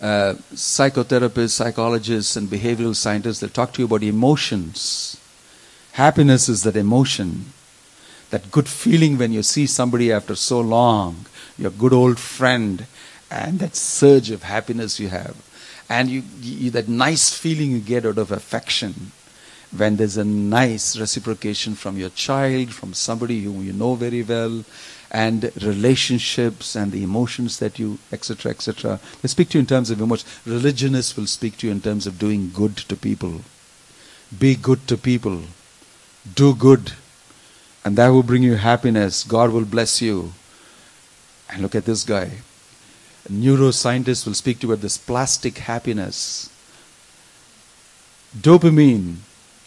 uh, 0.00 0.34
psychotherapists, 0.52 1.50
psychologists, 1.50 2.36
and 2.36 2.48
behavioral 2.48 2.94
scientists, 2.94 3.40
they'll 3.40 3.50
talk 3.50 3.72
to 3.74 3.82
you 3.82 3.86
about 3.86 4.02
emotions. 4.02 5.20
Happiness 5.92 6.48
is 6.48 6.62
that 6.64 6.76
emotion, 6.76 7.52
that 8.30 8.50
good 8.50 8.68
feeling 8.68 9.18
when 9.18 9.32
you 9.32 9.42
see 9.42 9.66
somebody 9.66 10.12
after 10.12 10.34
so 10.34 10.60
long, 10.60 11.26
your 11.56 11.70
good 11.70 11.92
old 11.92 12.18
friend, 12.18 12.86
and 13.30 13.58
that 13.60 13.76
surge 13.76 14.30
of 14.30 14.42
happiness 14.42 14.98
you 14.98 15.08
have. 15.08 15.36
And 15.88 16.08
you, 16.08 16.22
you, 16.40 16.70
that 16.70 16.88
nice 16.88 17.36
feeling 17.36 17.70
you 17.70 17.80
get 17.80 18.06
out 18.06 18.18
of 18.18 18.32
affection 18.32 19.12
when 19.76 19.96
there's 19.96 20.16
a 20.16 20.24
nice 20.24 20.98
reciprocation 20.98 21.74
from 21.74 21.96
your 21.96 22.10
child, 22.10 22.72
from 22.72 22.94
somebody 22.94 23.42
whom 23.42 23.64
you 23.64 23.72
know 23.72 23.94
very 23.94 24.22
well, 24.22 24.64
and 25.10 25.50
relationships 25.62 26.74
and 26.74 26.90
the 26.90 27.02
emotions 27.02 27.58
that 27.60 27.78
you, 27.78 27.98
etc., 28.10 28.50
etc. 28.50 29.00
They 29.22 29.28
speak 29.28 29.50
to 29.50 29.58
you 29.58 29.60
in 29.60 29.66
terms 29.66 29.90
of 29.90 30.00
emotions. 30.00 30.32
Religionists 30.44 31.16
will 31.16 31.26
speak 31.26 31.56
to 31.58 31.66
you 31.66 31.72
in 31.72 31.80
terms 31.80 32.06
of 32.06 32.18
doing 32.18 32.50
good 32.52 32.76
to 32.76 32.96
people. 32.96 33.42
Be 34.36 34.56
good 34.56 34.88
to 34.88 34.96
people. 34.96 35.42
Do 36.34 36.54
good. 36.54 36.92
And 37.84 37.96
that 37.96 38.08
will 38.08 38.22
bring 38.22 38.42
you 38.42 38.56
happiness. 38.56 39.22
God 39.22 39.52
will 39.52 39.64
bless 39.64 40.02
you. 40.02 40.32
And 41.50 41.62
look 41.62 41.74
at 41.74 41.84
this 41.84 42.02
guy. 42.02 42.38
Neuroscientists 43.30 44.26
will 44.26 44.34
speak 44.34 44.60
to 44.60 44.66
you 44.66 44.72
about 44.72 44.82
this 44.82 44.98
plastic 44.98 45.58
happiness. 45.58 46.50
Dopamine, 48.36 49.16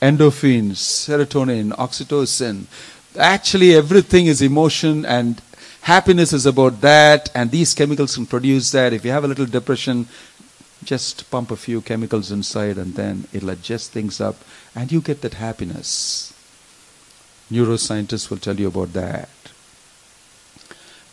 endorphins, 0.02 0.78
serotonin, 0.78 1.72
oxytocin. 1.72 2.66
Actually, 3.18 3.74
everything 3.74 4.28
is 4.28 4.42
emotion, 4.42 5.06
and 5.06 5.42
happiness 5.82 6.34
is 6.34 6.46
about 6.46 6.82
that, 6.82 7.30
and 7.34 7.50
these 7.52 7.74
chemicals 7.74 8.16
can 8.16 8.26
produce 8.26 8.72
that. 8.72 8.94
If 8.94 9.04
you 9.04 9.12
have 9.12 9.24
a 9.24 9.28
little 9.28 9.46
depression, 9.46 10.08
just 10.84 11.30
pump 11.32 11.52
a 11.52 11.56
few 11.56 11.82
chemicals 11.82 12.32
inside, 12.32 12.78
and 12.78 12.94
then 12.94 13.28
it'll 13.34 13.50
adjust 13.50 13.92
things 13.92 14.22
up, 14.22 14.36
and 14.76 14.92
you 14.92 15.02
get 15.02 15.22
that 15.22 15.36
happiness. 15.36 16.34
Neuroscientists 17.52 18.30
will 18.30 18.38
tell 18.38 18.60
you 18.60 18.68
about 18.68 18.94
that. 18.94 19.30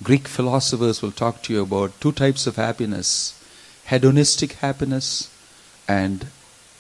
Greek 0.02 0.28
philosophers 0.28 1.00
will 1.00 1.12
talk 1.12 1.42
to 1.42 1.52
you 1.52 1.62
about 1.62 1.98
two 2.00 2.12
types 2.12 2.46
of 2.46 2.56
happiness 2.56 3.40
hedonistic 3.86 4.52
happiness 4.54 5.30
and 5.86 6.26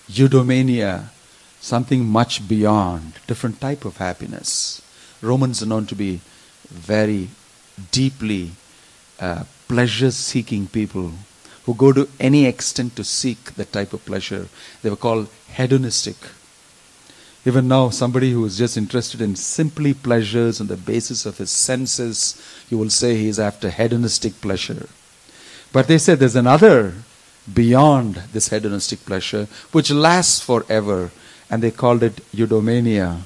eudaimonia, 0.08 1.10
something 1.64 2.04
much 2.04 2.46
beyond, 2.46 3.14
different 3.26 3.58
type 3.58 3.86
of 3.86 3.96
happiness. 3.96 4.82
Romans 5.22 5.62
are 5.62 5.66
known 5.66 5.86
to 5.86 5.94
be 5.94 6.20
very 6.68 7.30
deeply 7.90 8.50
uh, 9.18 9.44
pleasure 9.66 10.10
seeking 10.10 10.66
people 10.66 11.12
who 11.64 11.74
go 11.74 11.90
to 11.90 12.06
any 12.20 12.44
extent 12.44 12.94
to 12.94 13.02
seek 13.02 13.54
that 13.54 13.72
type 13.72 13.94
of 13.94 14.04
pleasure. 14.04 14.46
They 14.82 14.90
were 14.90 15.04
called 15.04 15.28
hedonistic. 15.56 16.16
Even 17.46 17.66
now, 17.66 17.88
somebody 17.88 18.32
who 18.32 18.44
is 18.44 18.58
just 18.58 18.76
interested 18.76 19.22
in 19.22 19.34
simply 19.34 19.94
pleasures 19.94 20.60
on 20.60 20.66
the 20.66 20.76
basis 20.76 21.24
of 21.24 21.38
his 21.38 21.50
senses, 21.50 22.36
you 22.68 22.76
will 22.76 22.90
say 22.90 23.16
he 23.16 23.28
is 23.28 23.38
after 23.38 23.70
hedonistic 23.70 24.38
pleasure. 24.42 24.86
But 25.72 25.88
they 25.88 25.96
said 25.96 26.18
there's 26.18 26.36
another 26.36 26.92
beyond 27.52 28.16
this 28.34 28.50
hedonistic 28.50 29.06
pleasure 29.06 29.48
which 29.72 29.90
lasts 29.90 30.40
forever, 30.40 31.10
and 31.50 31.62
they 31.62 31.70
called 31.70 32.02
it 32.02 32.16
eudaimonia, 32.32 33.20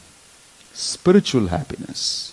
spiritual 0.72 1.48
happiness. 1.48 2.32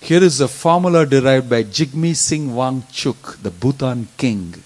Here 0.00 0.22
is 0.22 0.40
a 0.40 0.48
formula 0.48 1.06
derived 1.06 1.48
by 1.48 1.64
Jigme 1.64 2.14
Singh 2.14 2.50
Wangchuk, 2.50 3.42
the 3.42 3.50
Bhutan 3.50 4.08
king. 4.18 4.62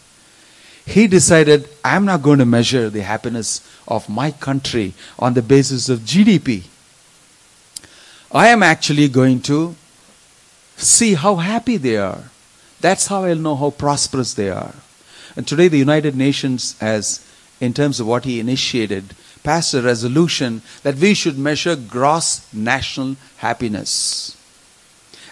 He 0.84 1.06
decided, 1.06 1.68
I'm 1.84 2.04
not 2.04 2.22
going 2.22 2.38
to 2.38 2.44
measure 2.44 2.90
the 2.90 3.02
happiness 3.02 3.60
of 3.86 4.08
my 4.08 4.30
country 4.30 4.94
on 5.18 5.34
the 5.34 5.42
basis 5.42 5.88
of 5.88 6.00
GDP. 6.00 6.64
I 8.32 8.48
am 8.48 8.62
actually 8.62 9.08
going 9.08 9.40
to 9.42 9.76
see 10.76 11.14
how 11.14 11.36
happy 11.36 11.76
they 11.76 11.96
are. 11.96 12.24
That's 12.80 13.06
how 13.06 13.24
I'll 13.24 13.36
know 13.36 13.56
how 13.56 13.70
prosperous 13.70 14.34
they 14.34 14.50
are. 14.50 14.74
And 15.36 15.46
today, 15.46 15.68
the 15.68 15.78
United 15.78 16.16
Nations 16.16 16.78
has, 16.80 17.24
in 17.60 17.74
terms 17.74 18.00
of 18.00 18.06
what 18.06 18.24
he 18.24 18.40
initiated, 18.40 19.14
passed 19.48 19.72
a 19.72 19.80
resolution 19.80 20.60
that 20.82 20.96
we 20.96 21.14
should 21.14 21.38
measure 21.38 21.74
gross 21.74 22.46
national 22.52 23.16
happiness. 23.38 24.36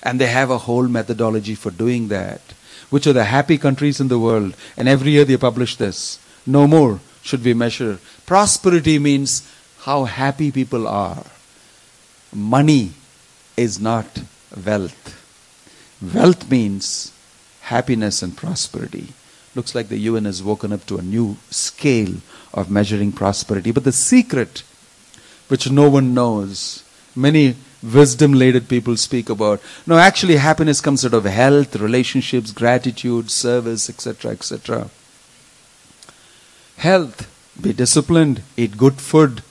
And 0.03 0.19
they 0.19 0.29
have 0.29 0.49
a 0.49 0.65
whole 0.67 0.89
methodology 0.89 1.55
for 1.55 1.71
doing 1.71 2.09
that. 2.09 2.41
Which 2.89 3.07
are 3.07 3.13
the 3.13 3.25
happy 3.25 3.59
countries 3.59 4.01
in 4.01 4.09
the 4.09 4.19
world? 4.19 4.57
And 4.75 4.89
every 4.89 5.11
year 5.11 5.27
they 5.27 5.37
publish 5.37 5.77
this. 5.77 6.19
No 6.47 6.67
more 6.67 7.01
should 7.21 7.45
we 7.45 7.53
measure. 7.53 7.99
Prosperity 8.25 8.99
means 8.99 9.47
how 9.81 10.05
happy 10.05 10.51
people 10.51 10.89
are. 10.89 11.25
Money 12.33 12.93
is 13.55 13.79
not 13.79 14.23
wealth. 14.65 15.13
Wealth 16.01 16.51
means 16.51 17.13
happiness 17.61 18.23
and 18.23 18.35
prosperity. 18.35 19.09
Looks 19.57 19.75
like 19.75 19.89
the 19.89 19.97
UN 20.11 20.27
has 20.27 20.43
woken 20.43 20.71
up 20.71 20.85
to 20.85 20.99
a 20.99 21.03
new 21.03 21.39
scale 21.49 22.17
of 22.53 22.71
measuring 22.71 23.11
prosperity. 23.11 23.71
But 23.71 23.85
the 23.85 23.93
secret, 23.93 24.63
which 25.49 25.71
no 25.71 25.89
one 25.89 26.13
knows, 26.13 26.85
many 27.15 27.57
wisdom 27.83 28.35
laden 28.35 28.67
people 28.67 28.99
speak 28.99 29.31
about. 29.31 29.63
No, 29.87 29.97
actually, 29.97 30.37
happiness 30.37 30.83
comes 30.83 31.07
out 31.07 31.15
of 31.15 31.25
health, 31.25 31.75
relationships, 31.77 32.53
gratitude, 32.53 33.31
service, 33.31 33.89
etc., 33.89 34.33
etc. 34.33 34.91
Health, 36.77 37.27
be 37.59 37.73
disciplined, 37.73 38.43
eat 38.59 38.77
good 38.77 39.01
food. 39.01 39.43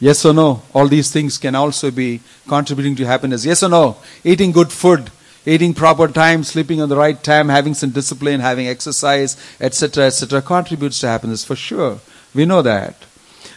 Yes 0.00 0.24
or 0.24 0.32
no? 0.32 0.62
All 0.72 0.88
these 0.88 1.10
things 1.12 1.36
can 1.36 1.54
also 1.54 1.90
be 1.90 2.22
contributing 2.48 2.96
to 2.96 3.04
happiness. 3.04 3.44
Yes 3.44 3.62
or 3.62 3.68
no? 3.68 3.96
Eating 4.24 4.50
good 4.50 4.72
food, 4.72 5.10
eating 5.46 5.74
proper 5.74 6.08
time, 6.08 6.44
sleeping 6.44 6.80
on 6.80 6.88
the 6.88 6.96
right 6.96 7.22
time, 7.22 7.48
having 7.48 7.74
some 7.74 7.90
discipline, 7.90 8.40
having 8.40 8.68
exercise, 8.68 9.36
etc., 9.60 10.06
etc., 10.06 10.42
contributes 10.42 11.00
to 11.00 11.08
happiness 11.08 11.44
for 11.44 11.56
sure. 11.56 12.00
We 12.34 12.44
know 12.44 12.62
that. 12.62 12.96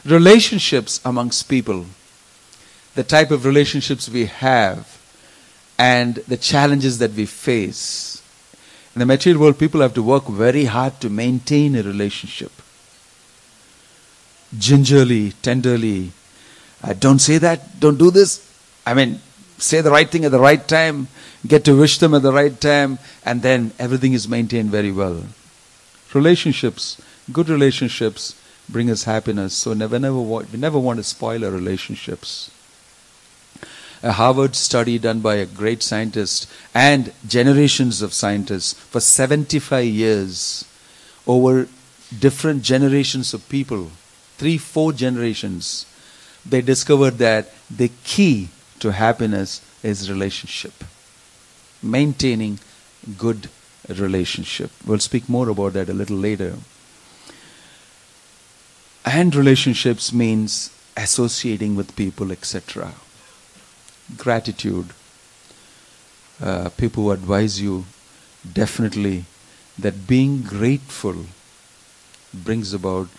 Relationships 0.03 0.99
amongst 1.03 1.49
people, 1.49 1.85
the 2.95 3.03
type 3.03 3.31
of 3.31 3.45
relationships 3.45 4.09
we 4.09 4.25
have, 4.25 5.01
and 5.77 6.15
the 6.27 6.37
challenges 6.37 6.99
that 6.99 7.13
we 7.13 7.25
face. 7.25 8.21
In 8.93 8.99
the 8.99 9.05
material 9.05 9.41
world, 9.41 9.59
people 9.59 9.81
have 9.81 9.93
to 9.95 10.03
work 10.03 10.25
very 10.27 10.65
hard 10.65 11.01
to 11.01 11.09
maintain 11.09 11.75
a 11.75 11.83
relationship 11.83 12.51
gingerly, 14.57 15.31
tenderly. 15.41 16.11
Uh, 16.83 16.93
don't 16.93 17.19
say 17.19 17.37
that, 17.37 17.79
don't 17.79 17.97
do 17.97 18.11
this. 18.11 18.41
I 18.85 18.93
mean, 18.93 19.19
say 19.57 19.81
the 19.81 19.91
right 19.91 20.09
thing 20.09 20.25
at 20.25 20.31
the 20.31 20.39
right 20.39 20.65
time, 20.67 21.07
get 21.47 21.65
to 21.65 21.77
wish 21.77 21.97
them 21.97 22.13
at 22.13 22.21
the 22.21 22.31
right 22.31 22.59
time, 22.59 22.99
and 23.25 23.41
then 23.41 23.71
everything 23.79 24.13
is 24.13 24.27
maintained 24.27 24.69
very 24.69 24.91
well. 24.91 25.23
Relationships, 26.13 27.01
good 27.31 27.49
relationships, 27.49 28.35
bring 28.69 28.89
us 28.89 29.03
happiness. 29.03 29.53
So 29.53 29.73
never, 29.73 29.99
never, 29.99 30.19
we 30.19 30.45
never 30.57 30.79
want 30.79 30.97
to 30.97 31.03
spoil 31.03 31.43
our 31.43 31.51
relationships. 31.51 32.51
A 34.01 34.13
Harvard 34.13 34.55
study 34.55 34.99
done 34.99 35.19
by 35.19 35.35
a 35.35 35.45
great 35.45 35.81
scientist 35.81 36.49
and 36.73 37.11
generations 37.27 38.01
of 38.01 38.13
scientists 38.13 38.73
for 38.73 38.99
75 38.99 39.85
years 39.85 40.65
over 41.25 41.67
different 42.19 42.61
generations 42.61 43.33
of 43.33 43.47
people 43.49 43.89
three, 44.37 44.57
four 44.57 44.91
generations, 44.91 45.85
they 46.45 46.61
discovered 46.61 47.17
that 47.17 47.51
the 47.69 47.89
key 48.03 48.49
to 48.79 48.91
happiness 48.91 49.61
is 49.83 50.11
relationship. 50.11 50.73
Maintaining 51.85 52.59
good 53.17 53.49
relationship. 53.87 54.71
We'll 54.85 54.99
speak 54.99 55.29
more 55.29 55.49
about 55.49 55.73
that 55.73 55.89
a 55.89 55.93
little 55.93 56.17
later. 56.17 56.55
And 59.05 59.35
relationships 59.35 60.11
means 60.11 60.71
associating 60.97 61.75
with 61.75 61.95
people, 61.95 62.31
etc. 62.31 62.93
Gratitude. 64.17 64.87
Uh, 66.41 66.69
people 66.69 67.03
who 67.03 67.11
advise 67.11 67.61
you 67.61 67.85
definitely 68.51 69.25
that 69.77 70.07
being 70.07 70.41
grateful 70.41 71.25
brings 72.33 72.73
about 72.73 73.09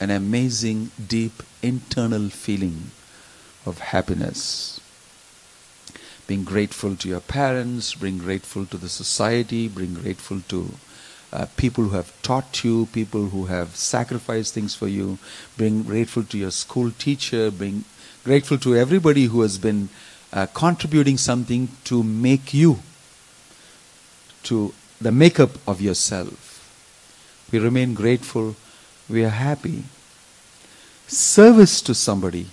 an 0.00 0.10
amazing, 0.10 0.90
deep 1.06 1.42
internal 1.62 2.28
feeling 2.28 2.90
of 3.66 3.78
happiness. 3.78 4.73
Being 6.26 6.44
grateful 6.44 6.96
to 6.96 7.08
your 7.08 7.20
parents, 7.20 7.94
being 7.94 8.18
grateful 8.18 8.66
to 8.66 8.76
the 8.78 8.88
society, 8.88 9.68
being 9.68 9.94
grateful 9.94 10.40
to 10.48 10.70
uh, 11.32 11.46
people 11.56 11.84
who 11.84 11.90
have 11.90 12.12
taught 12.22 12.64
you, 12.64 12.86
people 12.92 13.26
who 13.26 13.46
have 13.46 13.76
sacrificed 13.76 14.54
things 14.54 14.74
for 14.74 14.88
you, 14.88 15.18
being 15.58 15.82
grateful 15.82 16.22
to 16.24 16.38
your 16.38 16.50
school 16.50 16.90
teacher, 16.92 17.50
being 17.50 17.84
grateful 18.24 18.58
to 18.58 18.76
everybody 18.76 19.24
who 19.26 19.42
has 19.42 19.58
been 19.58 19.88
uh, 20.32 20.46
contributing 20.54 21.18
something 21.18 21.68
to 21.84 22.02
make 22.02 22.54
you, 22.54 22.78
to 24.44 24.72
the 25.00 25.12
makeup 25.12 25.50
of 25.66 25.80
yourself. 25.80 26.50
We 27.52 27.58
remain 27.58 27.94
grateful 27.94 28.56
we 29.08 29.24
are 29.24 29.28
happy. 29.28 29.84
Service 31.06 31.82
to 31.82 31.94
somebody. 31.94 32.46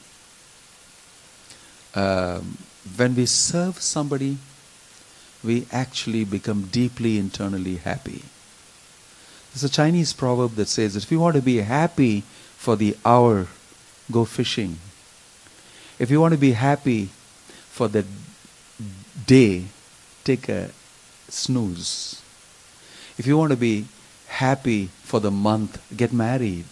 um, 1.95 2.57
when 2.97 3.15
we 3.15 3.25
serve 3.25 3.79
somebody, 3.81 4.37
we 5.43 5.65
actually 5.71 6.23
become 6.25 6.63
deeply 6.71 7.17
internally 7.17 7.77
happy. 7.77 8.23
There's 9.53 9.63
a 9.63 9.69
Chinese 9.69 10.13
proverb 10.13 10.55
that 10.55 10.67
says 10.67 10.95
if 10.95 11.11
you 11.11 11.19
want 11.19 11.35
to 11.35 11.41
be 11.41 11.57
happy 11.57 12.21
for 12.57 12.75
the 12.75 12.95
hour, 13.05 13.47
go 14.11 14.25
fishing. 14.25 14.77
If 15.99 16.09
you 16.09 16.21
want 16.21 16.33
to 16.33 16.39
be 16.39 16.53
happy 16.53 17.09
for 17.69 17.87
the 17.87 18.05
day, 19.25 19.65
take 20.23 20.49
a 20.49 20.71
snooze. 21.27 22.21
If 23.17 23.27
you 23.27 23.37
want 23.37 23.51
to 23.51 23.57
be 23.57 23.85
happy 24.27 24.89
for 25.03 25.19
the 25.19 25.31
month, 25.31 25.81
get 25.95 26.13
married. 26.13 26.65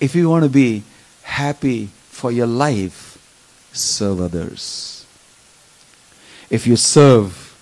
If 0.00 0.14
you 0.14 0.28
want 0.28 0.44
to 0.44 0.50
be 0.50 0.82
happy 1.22 1.86
for 2.08 2.32
your 2.32 2.46
life, 2.46 3.09
serve 3.72 4.20
others. 4.20 5.06
If 6.50 6.66
you 6.66 6.76
serve 6.76 7.56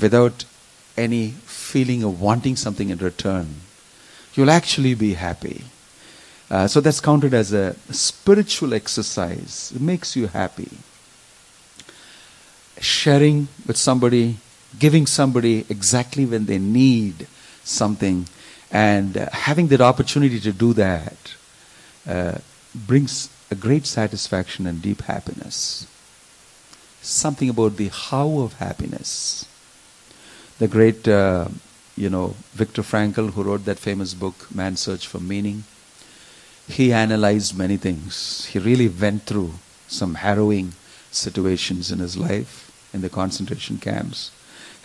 without 0.00 0.44
any 0.96 1.30
feeling 1.30 2.04
of 2.04 2.20
wanting 2.20 2.56
something 2.56 2.90
in 2.90 2.98
return, 2.98 3.56
you'll 4.34 4.50
actually 4.50 4.94
be 4.94 5.14
happy. 5.14 5.64
Uh, 6.50 6.68
so 6.68 6.80
that's 6.80 7.00
counted 7.00 7.32
as 7.32 7.52
a 7.52 7.74
spiritual 7.90 8.74
exercise. 8.74 9.72
It 9.74 9.80
makes 9.80 10.14
you 10.14 10.26
happy. 10.26 10.70
Sharing 12.78 13.48
with 13.66 13.76
somebody, 13.76 14.36
giving 14.78 15.06
somebody 15.06 15.64
exactly 15.68 16.26
when 16.26 16.46
they 16.46 16.58
need 16.58 17.26
something, 17.64 18.26
and 18.70 19.16
uh, 19.16 19.30
having 19.32 19.68
that 19.68 19.80
opportunity 19.80 20.40
to 20.40 20.52
do 20.52 20.72
that 20.74 21.34
uh, 22.06 22.38
brings 22.74 23.28
a 23.52 23.54
great 23.54 23.86
satisfaction 23.86 24.66
and 24.66 24.80
deep 24.80 25.02
happiness. 25.02 25.86
Something 27.02 27.50
about 27.50 27.76
the 27.76 27.88
how 27.88 28.40
of 28.40 28.54
happiness. 28.54 29.44
The 30.58 30.68
great, 30.68 31.06
uh, 31.06 31.48
you 31.94 32.08
know, 32.08 32.34
Viktor 32.54 32.82
Frankl, 32.82 33.32
who 33.32 33.42
wrote 33.42 33.66
that 33.66 33.78
famous 33.78 34.14
book, 34.14 34.48
Man's 34.54 34.80
Search 34.80 35.06
for 35.06 35.20
Meaning, 35.20 35.64
he 36.66 36.92
analyzed 36.92 37.58
many 37.58 37.76
things. 37.76 38.46
He 38.46 38.58
really 38.58 38.88
went 38.88 39.24
through 39.24 39.52
some 39.86 40.14
harrowing 40.14 40.72
situations 41.10 41.92
in 41.92 41.98
his 41.98 42.16
life 42.16 42.70
in 42.94 43.02
the 43.02 43.10
concentration 43.10 43.76
camps. 43.76 44.30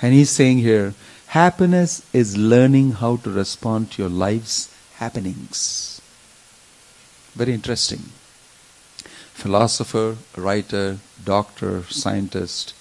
And 0.01 0.13
he's 0.13 0.29
saying 0.29 0.59
here, 0.59 0.93
happiness 1.27 2.05
is 2.11 2.35
learning 2.35 2.93
how 3.03 3.15
to 3.17 3.29
respond 3.29 3.91
to 3.91 4.01
your 4.01 4.11
life's 4.11 4.73
happenings. 4.95 6.01
Very 7.33 7.53
interesting. 7.53 8.01
Philosopher, 9.37 10.17
writer, 10.35 10.97
doctor, 11.23 11.83
scientist, 11.83 12.73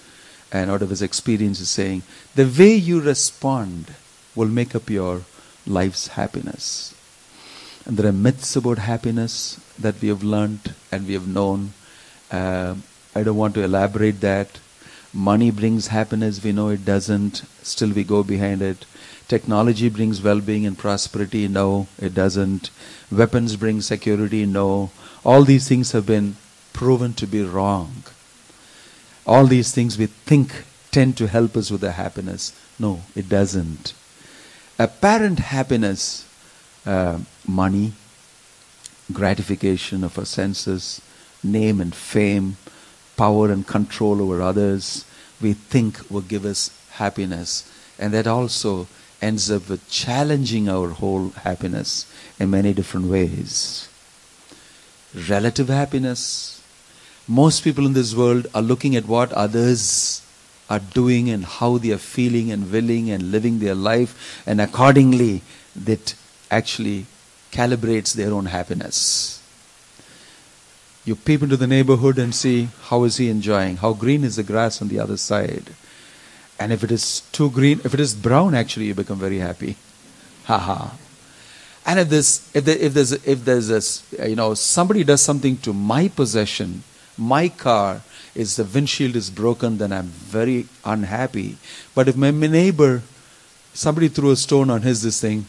and 0.51 0.71
out 0.71 0.81
of 0.81 0.89
his 0.89 1.03
experience 1.03 1.61
is 1.61 1.69
saying, 1.69 2.03
the 2.35 2.47
way 2.59 2.75
you 2.75 2.99
respond 2.99 3.93
will 4.35 4.49
make 4.49 4.75
up 4.75 4.89
your 4.89 5.21
life's 5.67 6.07
happiness. 6.09 6.95
And 7.85 7.99
there 7.99 8.09
are 8.09 8.23
myths 8.25 8.57
about 8.57 8.79
happiness 8.79 9.61
that 9.79 10.01
we 10.01 10.09
have 10.09 10.23
learned 10.23 10.75
and 10.91 11.07
we 11.07 11.13
have 11.13 11.29
known. 11.29 11.75
Uh, 12.33 12.77
I 13.15 13.23
don't 13.23 13.37
want 13.37 13.55
to 13.57 13.63
elaborate 13.63 14.23
that. 14.23 14.59
Money 15.13 15.51
brings 15.51 15.89
happiness, 15.89 16.43
we 16.43 16.53
know 16.53 16.71
it 16.71 16.87
doesn't. 16.87 17.45
Still, 17.63 17.93
we 17.93 18.03
go 18.03 18.23
behind 18.23 18.63
it. 18.63 18.87
Technology 19.29 19.91
brings 19.91 20.23
well 20.23 20.41
being 20.41 20.65
and 20.65 20.79
prosperity, 20.79 21.49
no, 21.49 21.87
it 22.01 22.15
doesn't. 22.15 22.71
Weapons 23.13 23.57
bring 23.57 23.83
security, 23.83 24.47
no. 24.47 24.91
All 25.23 25.45
these 25.45 25.69
things 25.69 25.93
have 25.93 26.07
been 26.07 26.37
proven 26.77 27.15
to 27.15 27.27
be 27.27 27.43
wrong. 27.43 28.05
All 29.27 29.47
these 29.47 29.73
things 29.73 29.97
we 29.97 30.07
think 30.07 30.65
tend 30.91 31.17
to 31.17 31.27
help 31.27 31.57
us 31.57 31.71
with 31.71 31.81
the 31.81 31.93
happiness. 31.93 32.53
No, 32.79 33.01
it 33.15 33.31
doesn't. 33.31 33.95
Apparent 34.79 35.39
happiness 35.39 36.27
uh, 36.85 37.19
money, 37.49 37.93
gratification 39.11 40.05
of 40.05 40.19
our 40.19 40.27
senses, 40.27 41.01
name 41.43 41.81
and 41.81 41.95
fame, 41.95 42.59
power 43.17 43.51
and 43.51 43.67
control 43.67 44.21
over 44.21 44.43
others, 44.43 45.07
we 45.41 45.55
think 45.55 46.11
will 46.11 46.21
give 46.21 46.45
us 46.45 46.71
happiness. 46.91 47.73
And 47.99 48.13
that 48.13 48.27
also 48.27 48.87
ends 49.23 49.51
up 49.51 49.71
with 49.71 49.89
challenging 49.89 50.69
our 50.69 50.91
whole 50.91 51.31
happiness 51.31 52.07
in 52.39 52.51
many 52.51 52.75
different 52.75 53.07
ways. 53.07 53.89
Relative 55.15 55.69
happiness. 55.69 56.56
Most 57.29 57.65
people 57.65 57.87
in 57.87 57.93
this 57.93 58.15
world 58.15 58.47
are 58.55 58.63
looking 58.63 58.95
at 58.95 59.07
what 59.07 59.33
others 59.33 60.23
are 60.71 60.79
doing 60.79 61.29
and 61.31 61.45
how 61.45 61.79
they 61.79 61.91
are 61.91 61.99
feeling 61.99 62.51
and 62.51 62.71
willing 62.71 63.11
and 63.11 63.31
living 63.31 63.59
their 63.59 63.75
life, 63.75 64.43
and 64.47 64.61
accordingly, 64.61 65.43
that 65.75 66.15
actually 66.51 67.07
calibrates 67.53 68.15
their 68.15 68.33
own 68.33 68.47
happiness. 68.47 69.43
You 71.05 71.15
peep 71.15 71.43
into 71.43 71.57
the 71.57 71.69
neighborhood 71.69 72.19
and 72.19 72.35
see 72.35 72.69
how 72.85 73.05
is 73.05 73.17
he 73.17 73.29
enjoying, 73.29 73.77
how 73.77 73.93
green 73.93 74.25
is 74.25 74.37
the 74.37 74.43
grass 74.43 74.83
on 74.83 74.89
the 74.89 74.99
other 74.99 75.17
side. 75.17 75.71
And 76.59 76.73
if 76.73 76.83
it 76.83 76.91
is 76.91 77.21
too 77.33 77.51
green, 77.51 77.81
if 77.85 77.95
it 77.95 78.01
is 78.01 78.15
brown, 78.15 78.55
actually 78.55 78.87
you 78.87 78.95
become 78.95 79.19
very 79.19 79.39
happy. 79.39 79.77
Haha. 80.45 80.91
and 81.85 82.01
if 82.01 82.09
this, 82.09 82.55
if, 82.55 82.65
there, 82.65 82.77
if 82.77 82.95
there's, 82.95 83.13
if 83.13 83.45
there's 83.45 83.71
a, 84.19 84.29
you 84.29 84.37
know, 84.37 84.55
somebody 84.55 85.05
does 85.05 85.23
something 85.23 85.57
to 85.59 85.73
my 85.73 86.09
possession, 86.09 86.83
my 87.19 87.49
car, 87.49 88.03
is 88.35 88.57
the 88.57 88.65
windshield 88.65 89.17
is 89.17 89.31
broken, 89.31 89.79
then 89.79 89.93
I'm 89.93 90.07
very 90.07 90.67
unhappy. 90.85 91.57
But 91.95 92.09
if 92.09 92.17
my 92.17 92.31
neighbor, 92.31 93.03
somebody 93.73 94.09
threw 94.09 94.31
a 94.31 94.37
stone 94.37 94.71
on 94.71 94.83
his 94.83 95.03
this 95.03 95.21
thing, 95.21 95.47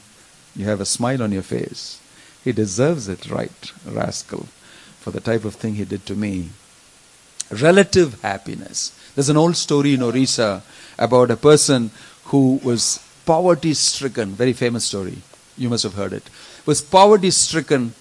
you 0.55 0.65
have 0.65 0.81
a 0.81 0.85
smile 0.85 1.21
on 1.21 1.31
your 1.31 1.43
face. 1.43 2.01
He 2.43 2.51
deserves 2.53 3.09
it, 3.09 3.29
right, 3.29 3.71
rascal, 3.85 4.47
for 4.99 5.11
the 5.11 5.19
type 5.19 5.43
of 5.43 5.55
thing 5.55 5.75
he 5.75 5.85
did 5.85 6.05
to 6.05 6.15
me. 6.15 6.49
Relative 7.51 8.21
happiness. 8.21 8.97
There's 9.15 9.29
an 9.29 9.37
old 9.37 9.57
story 9.57 9.93
in 9.93 10.03
Orissa 10.03 10.63
about 10.97 11.31
a 11.31 11.37
person 11.37 11.91
who 12.25 12.59
was 12.63 13.03
poverty 13.25 13.73
stricken, 13.73 14.31
very 14.31 14.53
famous 14.53 14.85
story. 14.85 15.17
You 15.57 15.69
must 15.69 15.83
have 15.83 15.95
heard 15.95 16.13
it. 16.13 16.29
Was 16.65 16.81
poverty 16.81 17.31
stricken 17.31 17.93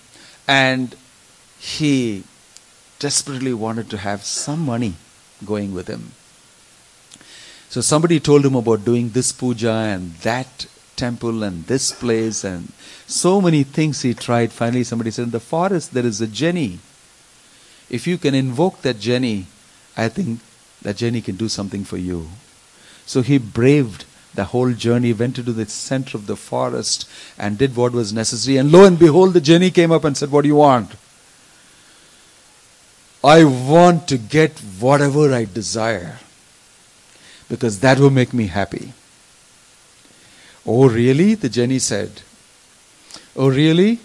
and 0.46 0.94
he 1.58 2.22
desperately 2.98 3.52
wanted 3.52 3.90
to 3.90 3.98
have 3.98 4.24
some 4.24 4.60
money 4.60 4.94
going 5.44 5.74
with 5.74 5.88
him. 5.88 6.12
So 7.68 7.80
somebody 7.80 8.20
told 8.20 8.46
him 8.46 8.54
about 8.54 8.84
doing 8.84 9.10
this 9.10 9.32
puja 9.32 9.72
and 9.72 10.14
that 10.16 10.66
temple 10.96 11.42
and 11.42 11.64
this 11.66 11.92
place 11.92 12.42
and 12.42 12.72
so 13.06 13.40
many 13.40 13.62
things 13.64 14.02
he 14.02 14.14
tried. 14.14 14.52
Finally, 14.52 14.84
somebody 14.84 15.10
said, 15.10 15.24
In 15.24 15.30
the 15.30 15.40
forest 15.40 15.92
there 15.92 16.06
is 16.06 16.20
a 16.20 16.26
Jenny. 16.26 16.78
If 17.90 18.06
you 18.06 18.18
can 18.18 18.34
invoke 18.34 18.82
that 18.82 18.98
Jenny, 18.98 19.46
I 19.96 20.08
think 20.08 20.40
that 20.82 20.96
Jenny 20.96 21.20
can 21.20 21.36
do 21.36 21.48
something 21.48 21.84
for 21.84 21.96
you. 21.96 22.28
So 23.04 23.22
he 23.22 23.38
braved 23.38 24.04
the 24.34 24.44
whole 24.44 24.72
journey, 24.72 25.12
went 25.12 25.38
into 25.38 25.52
the 25.52 25.66
center 25.66 26.16
of 26.16 26.26
the 26.26 26.36
forest 26.36 27.08
and 27.38 27.58
did 27.58 27.76
what 27.76 27.92
was 27.92 28.12
necessary. 28.12 28.56
And 28.56 28.72
lo 28.72 28.84
and 28.84 28.98
behold, 28.98 29.34
the 29.34 29.40
Jenny 29.40 29.70
came 29.70 29.92
up 29.92 30.04
and 30.04 30.16
said, 30.16 30.30
What 30.30 30.42
do 30.42 30.48
you 30.48 30.56
want? 30.56 30.92
I 33.26 33.42
want 33.42 34.06
to 34.08 34.18
get 34.18 34.60
whatever 34.78 35.34
I 35.34 35.46
desire 35.46 36.20
because 37.48 37.80
that 37.80 37.98
will 37.98 38.10
make 38.10 38.32
me 38.32 38.46
happy. 38.46 38.92
Oh, 40.64 40.88
really? 40.88 41.34
The 41.34 41.48
Jenny 41.48 41.80
said. 41.80 42.22
Oh, 43.34 43.50
really? 43.50 43.98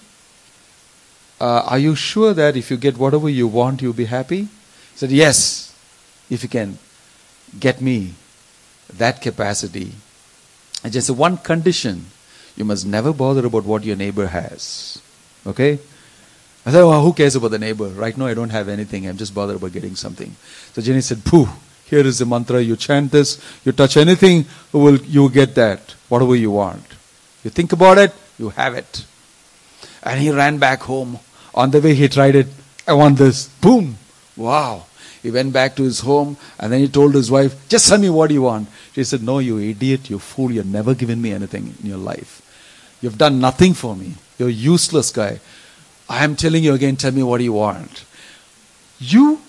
Uh, 1.39 1.62
are 1.67 1.77
you 1.77 1.95
sure 1.95 2.34
that 2.34 2.57
if 2.57 2.71
you 2.71 2.77
get 2.77 2.97
whatever 2.97 3.29
you 3.29 3.47
want, 3.47 3.84
you'll 3.84 3.93
be 3.93 4.05
happy? 4.05 4.41
He 4.41 4.49
said, 4.95 5.12
Yes, 5.12 5.75
if 6.27 6.41
you 6.41 6.49
can 6.49 6.79
get 7.60 7.79
me 7.79 8.15
that 8.91 9.21
capacity. 9.21 9.93
And 10.84 10.91
just 10.91 11.12
one 11.12 11.38
condition 11.38 12.07
you 12.55 12.65
must 12.65 12.88
never 12.88 13.13
bother 13.13 13.45
about 13.45 13.65
what 13.65 13.84
your 13.84 13.95
neighbor 13.95 14.27
has. 14.27 14.99
Okay? 15.45 15.77
I 16.65 16.71
said, 16.71 16.84
well, 16.84 17.02
who 17.02 17.13
cares 17.13 17.36
about 17.36 17.52
the 17.52 17.60
neighbor? 17.60 17.88
Right 17.88 18.15
now, 18.15 18.28
I 18.28 18.36
don't 18.36 18.50
have 18.50 18.69
anything. 18.69 19.08
I'm 19.08 19.17
just 19.17 19.34
bothered 19.34 19.56
about 19.56 19.71
getting 19.71 19.95
something. 19.95 20.36
So 20.74 20.82
Jenny 20.82 21.02
said, 21.02 21.26
Pooh, 21.26 21.47
here 21.86 22.06
is 22.06 22.19
the 22.19 22.26
mantra. 22.26 22.62
You 22.62 22.76
chant 22.76 23.12
this, 23.12 23.41
you 23.65 23.71
touch 23.71 23.97
anything, 23.97 24.45
you 24.74 24.80
will 24.80 24.97
you 24.97 25.30
get 25.30 25.56
that, 25.56 25.95
whatever 26.08 26.36
you 26.36 26.52
want. 26.52 26.84
You 27.43 27.50
think 27.50 27.74
about 27.74 27.97
it, 27.97 28.13
you 28.38 28.50
have 28.50 28.76
it. 28.76 29.06
And 30.04 30.19
he 30.19 30.32
ran 30.32 30.60
back 30.60 30.82
home. 30.82 31.19
On 31.54 31.71
the 31.71 31.82
way, 31.82 31.95
he 31.95 32.08
tried 32.08 32.36
it. 32.36 32.47
I 32.88 32.93
want 32.93 33.17
this. 33.17 33.47
Boom. 33.47 33.97
Wow. 34.38 34.86
He 35.21 35.30
went 35.30 35.54
back 35.54 35.76
to 35.76 35.84
his 35.84 36.00
home 36.00 36.38
and 36.60 36.71
then 36.71 36.80
he 36.80 36.88
told 36.88 37.13
his 37.13 37.30
wife, 37.30 37.67
Just 37.69 37.88
tell 37.88 37.97
me 37.97 38.10
what 38.10 38.32
you 38.32 38.43
want. 38.43 38.69
She 38.93 39.04
said, 39.04 39.21
No, 39.21 39.39
you 39.39 39.60
idiot, 39.60 40.10
you 40.10 40.19
fool, 40.19 40.52
you've 40.52 40.65
never 40.65 40.95
given 40.95 41.21
me 41.21 41.32
anything 41.32 41.76
in 41.82 41.89
your 41.89 41.97
life. 41.97 42.41
You've 43.02 43.17
done 43.17 43.39
nothing 43.39 43.74
for 43.74 43.95
me. 43.95 44.13
You're 44.38 44.50
a 44.50 44.52
useless 44.52 45.12
guy. 45.12 45.39
I 46.12 46.26
am 46.26 46.36
telling 46.36 46.63
you 46.63 46.74
again, 46.74 46.97
tell 46.97 47.13
me 47.13 47.24
what 47.24 47.39
you 47.41 47.54
want. 47.54 48.04
You 49.00 49.39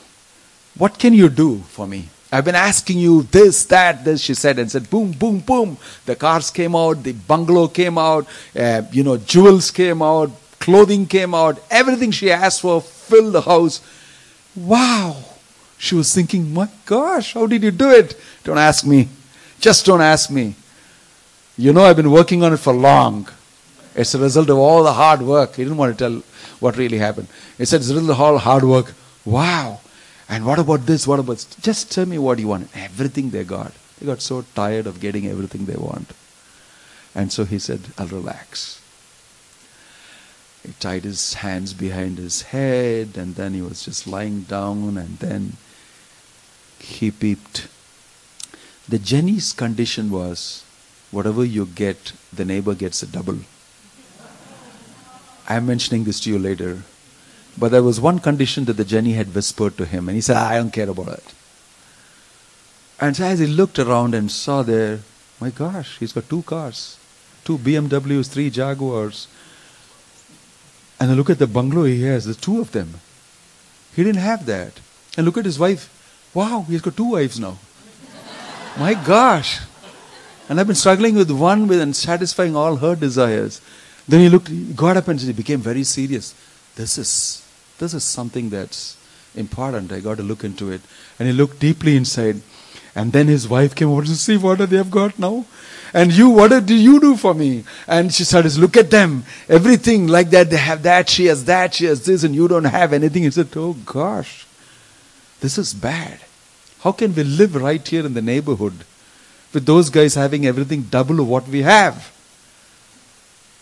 What 0.76 0.98
can 0.98 1.12
you 1.12 1.28
do 1.28 1.58
for 1.58 1.86
me? 1.86 2.08
I've 2.30 2.46
been 2.46 2.54
asking 2.54 2.98
you 2.98 3.24
this, 3.24 3.66
that, 3.66 4.04
this, 4.04 4.22
she 4.22 4.32
said, 4.32 4.58
and 4.58 4.70
said, 4.70 4.88
boom, 4.88 5.12
boom, 5.12 5.40
boom. 5.40 5.76
The 6.06 6.16
cars 6.16 6.50
came 6.50 6.74
out, 6.74 7.02
the 7.02 7.12
bungalow 7.12 7.68
came 7.68 7.98
out, 7.98 8.26
uh, 8.58 8.82
you 8.90 9.04
know, 9.04 9.18
jewels 9.18 9.70
came 9.70 10.00
out, 10.00 10.30
clothing 10.58 11.06
came 11.06 11.34
out, 11.34 11.62
everything 11.70 12.10
she 12.10 12.32
asked 12.32 12.62
for 12.62 12.80
filled 12.80 13.34
the 13.34 13.42
house. 13.42 13.82
Wow. 14.56 15.16
She 15.76 15.94
was 15.94 16.14
thinking, 16.14 16.54
my 16.54 16.68
gosh, 16.86 17.34
how 17.34 17.46
did 17.46 17.62
you 17.62 17.70
do 17.70 17.90
it? 17.90 18.18
Don't 18.44 18.56
ask 18.56 18.86
me. 18.86 19.08
Just 19.60 19.84
don't 19.84 20.00
ask 20.00 20.30
me. 20.30 20.54
You 21.58 21.74
know, 21.74 21.84
I've 21.84 21.96
been 21.96 22.10
working 22.10 22.42
on 22.42 22.54
it 22.54 22.58
for 22.58 22.72
long. 22.72 23.28
It's 23.94 24.14
a 24.14 24.18
result 24.18 24.48
of 24.48 24.56
all 24.56 24.84
the 24.84 24.92
hard 24.94 25.20
work. 25.20 25.56
He 25.56 25.64
didn't 25.64 25.76
want 25.76 25.98
to 25.98 26.02
tell 26.02 26.22
what 26.62 26.76
really 26.76 26.98
happened. 26.98 27.28
He 27.58 27.64
said, 27.64 27.80
it's 27.80 27.90
a 27.90 28.12
all 28.14 28.38
hard 28.38 28.64
work. 28.64 28.94
Wow. 29.24 29.80
And 30.28 30.46
what 30.46 30.58
about 30.58 30.86
this? 30.86 31.06
What 31.06 31.18
about 31.18 31.32
this? 31.32 31.44
Just 31.56 31.90
tell 31.90 32.06
me 32.06 32.18
what 32.18 32.38
you 32.38 32.48
want. 32.48 32.70
Everything 32.74 33.30
they 33.30 33.44
got. 33.44 33.72
They 33.98 34.06
got 34.06 34.22
so 34.22 34.44
tired 34.54 34.86
of 34.86 35.00
getting 35.00 35.26
everything 35.26 35.66
they 35.66 35.76
want. 35.76 36.12
And 37.14 37.32
so 37.32 37.44
he 37.44 37.58
said, 37.58 37.80
I'll 37.98 38.06
relax. 38.06 38.80
He 40.62 40.72
tied 40.78 41.02
his 41.04 41.34
hands 41.34 41.74
behind 41.74 42.18
his 42.18 42.42
head 42.42 43.16
and 43.16 43.34
then 43.34 43.52
he 43.52 43.62
was 43.62 43.84
just 43.84 44.06
lying 44.06 44.42
down 44.42 44.96
and 44.96 45.18
then 45.18 45.56
he 46.78 47.10
peeped. 47.10 47.66
The 48.88 48.98
Jenny's 48.98 49.52
condition 49.52 50.10
was 50.10 50.64
whatever 51.10 51.44
you 51.44 51.66
get, 51.66 52.12
the 52.32 52.44
neighbor 52.44 52.74
gets 52.74 53.02
a 53.02 53.06
double. 53.06 53.40
I'm 55.48 55.66
mentioning 55.66 56.04
this 56.04 56.20
to 56.20 56.30
you 56.30 56.38
later. 56.38 56.82
But 57.58 57.70
there 57.70 57.82
was 57.82 58.00
one 58.00 58.18
condition 58.18 58.64
that 58.64 58.74
the 58.74 58.84
Jenny 58.84 59.12
had 59.12 59.34
whispered 59.34 59.76
to 59.76 59.84
him, 59.84 60.08
and 60.08 60.16
he 60.16 60.22
said, 60.22 60.36
I 60.36 60.56
don't 60.56 60.72
care 60.72 60.88
about 60.88 61.18
it. 61.18 61.34
And 63.00 63.16
so 63.16 63.24
as 63.24 63.40
he 63.40 63.46
looked 63.46 63.78
around 63.78 64.14
and 64.14 64.30
saw 64.30 64.62
there, 64.62 65.00
my 65.40 65.50
gosh, 65.50 65.98
he's 65.98 66.12
got 66.12 66.28
two 66.28 66.42
cars, 66.42 66.98
two 67.44 67.58
BMWs, 67.58 68.30
three 68.30 68.48
Jaguars. 68.48 69.26
And 71.00 71.10
I 71.10 71.14
look 71.14 71.30
at 71.30 71.40
the 71.40 71.48
bungalow 71.48 71.84
he 71.84 72.02
has, 72.04 72.24
the 72.26 72.34
two 72.34 72.60
of 72.60 72.70
them. 72.72 73.00
He 73.94 74.04
didn't 74.04 74.20
have 74.20 74.46
that. 74.46 74.80
And 75.16 75.26
look 75.26 75.36
at 75.36 75.44
his 75.44 75.58
wife. 75.58 75.90
Wow, 76.32 76.64
he's 76.68 76.80
got 76.80 76.96
two 76.96 77.10
wives 77.10 77.40
now. 77.40 77.58
my 78.78 78.94
gosh. 78.94 79.60
And 80.48 80.60
I've 80.60 80.66
been 80.66 80.76
struggling 80.76 81.16
with 81.16 81.30
one 81.30 81.66
with 81.66 81.80
and 81.80 81.94
satisfying 81.94 82.54
all 82.54 82.76
her 82.76 82.94
desires. 82.94 83.60
Then 84.12 84.20
he 84.20 84.28
looked, 84.28 84.48
he 84.48 84.74
got 84.74 84.98
up 84.98 85.08
and 85.08 85.18
he 85.18 85.32
became 85.32 85.60
very 85.60 85.84
serious. 85.84 86.34
This 86.76 86.98
is 86.98 87.42
this 87.78 87.94
is 87.94 88.04
something 88.04 88.50
that's 88.50 88.98
important. 89.34 89.90
I 89.90 90.00
got 90.00 90.18
to 90.18 90.22
look 90.22 90.44
into 90.44 90.70
it. 90.70 90.82
And 91.18 91.26
he 91.26 91.32
looked 91.32 91.58
deeply 91.60 91.96
inside. 91.96 92.42
And 92.94 93.10
then 93.10 93.26
his 93.26 93.48
wife 93.48 93.74
came 93.74 93.88
over 93.88 94.02
to 94.02 94.14
see 94.14 94.36
what 94.36 94.58
they 94.58 94.76
have 94.76 94.90
got 94.90 95.18
now. 95.18 95.46
And 95.94 96.12
you, 96.12 96.28
what 96.28 96.50
did 96.50 96.68
you 96.68 97.00
do 97.00 97.16
for 97.16 97.32
me? 97.32 97.64
And 97.88 98.12
she 98.12 98.24
said, 98.24 98.44
look 98.56 98.76
at 98.76 98.90
them. 98.90 99.24
Everything 99.48 100.08
like 100.08 100.28
that. 100.28 100.50
They 100.50 100.58
have 100.58 100.82
that, 100.82 101.08
she 101.08 101.24
has 101.26 101.46
that, 101.46 101.72
she 101.72 101.86
has 101.86 102.04
this, 102.04 102.22
and 102.22 102.34
you 102.34 102.46
don't 102.48 102.64
have 102.64 102.92
anything. 102.92 103.22
He 103.22 103.30
said, 103.30 103.48
oh 103.56 103.72
gosh, 103.72 104.46
this 105.40 105.56
is 105.56 105.72
bad. 105.72 106.20
How 106.80 106.92
can 106.92 107.14
we 107.14 107.24
live 107.24 107.56
right 107.56 107.88
here 107.88 108.04
in 108.04 108.12
the 108.12 108.20
neighborhood 108.20 108.84
with 109.54 109.64
those 109.64 109.88
guys 109.88 110.16
having 110.16 110.44
everything 110.44 110.82
double 110.82 111.24
what 111.24 111.48
we 111.48 111.62
have? 111.62 112.11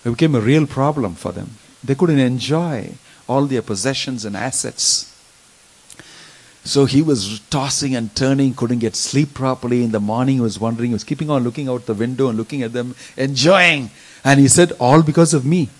It 0.04 0.10
became 0.10 0.34
a 0.34 0.40
real 0.40 0.66
problem 0.66 1.14
for 1.14 1.32
them. 1.32 1.50
They 1.84 1.94
couldn't 1.94 2.18
enjoy 2.18 2.94
all 3.28 3.46
their 3.46 3.62
possessions 3.62 4.24
and 4.24 4.36
assets. 4.36 5.06
So 6.64 6.84
he 6.84 7.00
was 7.00 7.40
tossing 7.50 7.94
and 7.94 8.14
turning, 8.14 8.54
couldn't 8.54 8.80
get 8.80 8.94
sleep 8.94 9.32
properly. 9.34 9.82
In 9.82 9.92
the 9.92 10.00
morning, 10.00 10.36
he 10.36 10.40
was 10.40 10.60
wondering, 10.60 10.90
he 10.90 10.94
was 10.94 11.04
keeping 11.04 11.30
on 11.30 11.42
looking 11.42 11.68
out 11.68 11.86
the 11.86 11.94
window 11.94 12.28
and 12.28 12.36
looking 12.36 12.62
at 12.62 12.72
them, 12.72 12.94
enjoying. 13.16 13.90
And 14.24 14.38
he 14.38 14.48
said, 14.48 14.72
All 14.78 15.02
because 15.02 15.32
of 15.32 15.44
me. 15.44 15.70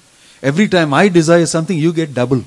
Every 0.43 0.69
time 0.69 0.95
I 0.95 1.09
desire 1.09 1.45
something, 1.45 1.77
you 1.77 1.93
get 1.93 2.15
double. 2.15 2.45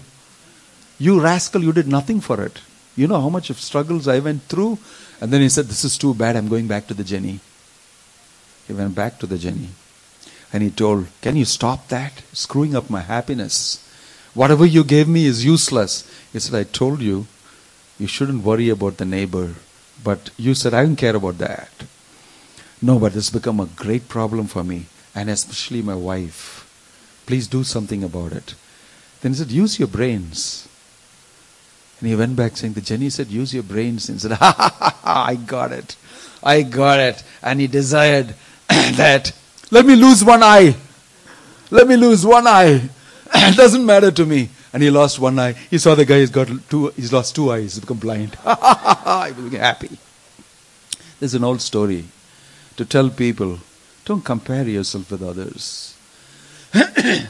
You 0.97 1.19
rascal, 1.19 1.63
you 1.63 1.73
did 1.73 1.87
nothing 1.87 2.21
for 2.21 2.41
it. 2.41 2.59
You 2.95 3.07
know 3.07 3.21
how 3.21 3.29
much 3.29 3.49
of 3.49 3.59
struggles 3.59 4.07
I 4.07 4.19
went 4.19 4.43
through? 4.43 4.79
And 5.21 5.31
then 5.31 5.41
he 5.41 5.49
said, 5.49 5.65
This 5.65 5.83
is 5.83 5.97
too 5.97 6.13
bad, 6.13 6.35
I'm 6.35 6.47
going 6.47 6.67
back 6.67 6.87
to 6.87 6.93
the 6.93 7.03
Jenny. 7.03 7.39
He 8.67 8.73
went 8.73 8.95
back 8.95 9.19
to 9.19 9.27
the 9.27 9.37
Jenny. 9.37 9.69
And 10.53 10.63
he 10.63 10.69
told, 10.69 11.07
Can 11.21 11.35
you 11.35 11.45
stop 11.45 11.87
that? 11.89 12.21
Screwing 12.31 12.75
up 12.75 12.89
my 12.89 13.01
happiness. 13.01 13.79
Whatever 14.33 14.65
you 14.65 14.83
gave 14.83 15.07
me 15.07 15.25
is 15.25 15.43
useless. 15.43 16.09
He 16.31 16.39
said, 16.39 16.55
I 16.55 16.63
told 16.63 17.01
you, 17.01 17.27
you 17.99 18.07
shouldn't 18.07 18.43
worry 18.43 18.69
about 18.69 18.97
the 18.97 19.05
neighbor. 19.05 19.55
But 20.03 20.29
you 20.37 20.53
said, 20.53 20.73
I 20.73 20.83
don't 20.83 20.95
care 20.95 21.15
about 21.15 21.39
that. 21.39 21.71
No, 22.81 22.99
but 22.99 23.15
it's 23.15 23.29
become 23.29 23.59
a 23.59 23.65
great 23.65 24.09
problem 24.09 24.47
for 24.47 24.63
me, 24.63 24.85
and 25.15 25.29
especially 25.29 25.81
my 25.81 25.95
wife. 25.95 26.69
Please 27.25 27.47
do 27.47 27.63
something 27.63 28.03
about 28.03 28.33
it. 28.33 28.55
Then 29.21 29.31
he 29.31 29.37
said, 29.37 29.51
Use 29.51 29.79
your 29.79 29.87
brains. 29.87 30.67
And 31.99 32.09
he 32.09 32.15
went 32.15 32.35
back 32.35 32.57
saying, 32.57 32.73
The 32.73 32.81
Jenny 32.81 33.09
said, 33.09 33.27
Use 33.27 33.53
your 33.53 33.63
brains. 33.63 34.09
And 34.09 34.17
he 34.17 34.19
said, 34.19 34.33
Ha 34.33 34.51
ha 34.51 34.75
ha, 34.77 34.99
ha 35.01 35.25
I 35.29 35.35
got 35.35 35.71
it. 35.71 35.95
I 36.43 36.63
got 36.63 36.99
it. 36.99 37.23
And 37.41 37.61
he 37.61 37.67
desired 37.67 38.35
that, 38.67 39.31
let 39.73 39.87
me 39.87 39.95
lose 39.95 40.23
one 40.23 40.43
eye. 40.43 40.75
Let 41.71 41.87
me 41.87 41.95
lose 41.95 42.23
one 42.23 42.45
eye. 42.45 42.89
it 43.33 43.57
doesn't 43.57 43.83
matter 43.83 44.11
to 44.11 44.23
me. 44.23 44.49
And 44.71 44.83
he 44.83 44.91
lost 44.91 45.17
one 45.17 45.39
eye. 45.39 45.53
He 45.53 45.79
saw 45.79 45.95
the 45.95 46.05
guy, 46.05 46.19
he's 46.19 46.29
got 46.29 46.47
two, 46.69 46.89
he's 46.89 47.11
lost 47.11 47.35
two 47.35 47.51
eyes, 47.51 47.73
he's 47.73 47.79
become 47.79 47.97
blind. 47.97 48.35
he 48.35 49.41
was 49.41 49.53
happy. 49.53 49.97
There's 51.19 51.33
an 51.33 51.43
old 51.43 51.59
story 51.61 52.05
to 52.77 52.85
tell 52.85 53.09
people, 53.09 53.59
don't 54.05 54.23
compare 54.23 54.67
yourself 54.67 55.09
with 55.09 55.23
others. 55.23 55.97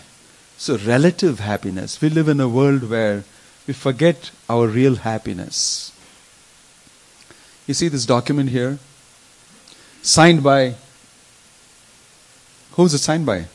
so 0.57 0.77
relative 0.79 1.39
happiness. 1.39 2.01
We 2.01 2.09
live 2.09 2.27
in 2.27 2.41
a 2.41 2.49
world 2.49 2.89
where 2.89 3.23
we 3.67 3.73
forget 3.73 4.31
our 4.49 4.67
real 4.67 4.95
happiness. 4.95 5.93
You 7.67 7.73
see 7.73 7.87
this 7.87 8.05
document 8.05 8.49
here? 8.49 8.79
Signed 10.01 10.43
by, 10.43 10.75
who's 12.73 12.93
it 12.93 12.99
signed 12.99 13.25
by? 13.25 13.45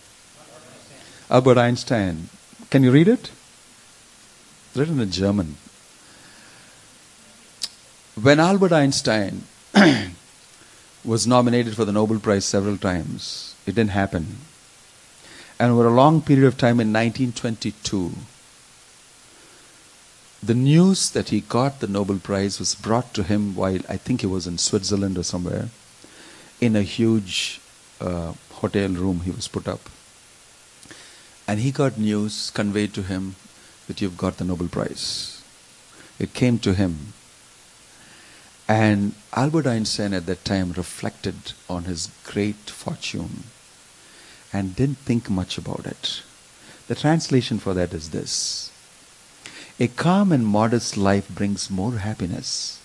Albert 1.30 1.58
Einstein. 1.58 2.28
Can 2.70 2.82
you 2.82 2.90
read 2.90 3.08
it? 3.08 3.30
It's 4.68 4.76
written 4.76 5.00
in 5.00 5.10
German. 5.10 5.56
When 8.20 8.40
Albert 8.40 8.72
Einstein 8.72 9.42
was 11.04 11.26
nominated 11.26 11.76
for 11.76 11.84
the 11.84 11.92
Nobel 11.92 12.18
Prize 12.18 12.44
several 12.44 12.76
times, 12.76 13.54
it 13.66 13.74
didn't 13.74 13.90
happen. 13.90 14.38
And 15.58 15.72
over 15.72 15.86
a 15.86 15.94
long 15.94 16.22
period 16.22 16.46
of 16.46 16.56
time 16.56 16.80
in 16.80 16.92
1922, 16.92 18.12
the 20.42 20.54
news 20.54 21.10
that 21.10 21.30
he 21.30 21.40
got 21.40 21.80
the 21.80 21.88
Nobel 21.88 22.18
Prize 22.18 22.58
was 22.58 22.74
brought 22.74 23.12
to 23.14 23.22
him 23.22 23.54
while 23.54 23.80
I 23.88 23.96
think 23.96 24.20
he 24.20 24.26
was 24.26 24.46
in 24.46 24.58
Switzerland 24.58 25.18
or 25.18 25.24
somewhere 25.24 25.68
in 26.60 26.76
a 26.76 26.82
huge 26.82 27.60
uh, 28.00 28.32
hotel 28.60 28.88
room 28.88 29.20
he 29.20 29.30
was 29.30 29.48
put 29.48 29.68
up. 29.68 29.88
And 31.46 31.60
he 31.60 31.70
got 31.70 31.98
news 31.98 32.50
conveyed 32.50 32.92
to 32.94 33.02
him 33.02 33.36
that 33.86 34.00
you've 34.00 34.18
got 34.18 34.36
the 34.36 34.44
Nobel 34.44 34.68
Prize. 34.68 35.42
It 36.18 36.34
came 36.34 36.58
to 36.58 36.74
him. 36.74 37.14
And 38.68 39.14
Albert 39.32 39.66
Einstein 39.66 40.12
at 40.12 40.26
that 40.26 40.44
time 40.44 40.72
reflected 40.72 41.52
on 41.70 41.84
his 41.84 42.10
great 42.24 42.68
fortune 42.68 43.44
and 44.52 44.76
didn't 44.76 44.98
think 44.98 45.30
much 45.30 45.56
about 45.56 45.86
it. 45.86 46.22
The 46.88 46.94
translation 46.94 47.58
for 47.58 47.74
that 47.74 47.94
is 47.94 48.10
this 48.10 48.70
A 49.78 49.88
calm 49.88 50.32
and 50.32 50.46
modest 50.46 50.96
life 50.96 51.28
brings 51.28 51.70
more 51.70 51.98
happiness 51.98 52.80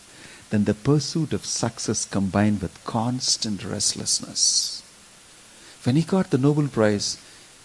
than 0.52 0.66
the 0.66 0.74
pursuit 0.74 1.34
of 1.34 1.46
success 1.46 2.06
combined 2.06 2.62
with 2.62 2.84
constant 2.86 3.66
restlessness. 3.66 4.83
When 5.84 5.98
he 5.98 6.04
got 6.04 6.30
the 6.30 6.38
Nobel 6.38 6.70
Prize, 6.70 7.18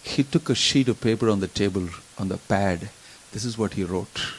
he 0.03 0.23
took 0.23 0.49
a 0.49 0.55
sheet 0.55 0.89
of 0.89 0.99
paper 0.99 1.29
on 1.29 1.39
the 1.39 1.47
table, 1.47 1.87
on 2.17 2.27
the 2.27 2.37
pad. 2.37 2.89
This 3.31 3.45
is 3.45 3.57
what 3.57 3.73
he 3.73 3.83
wrote. 3.83 4.33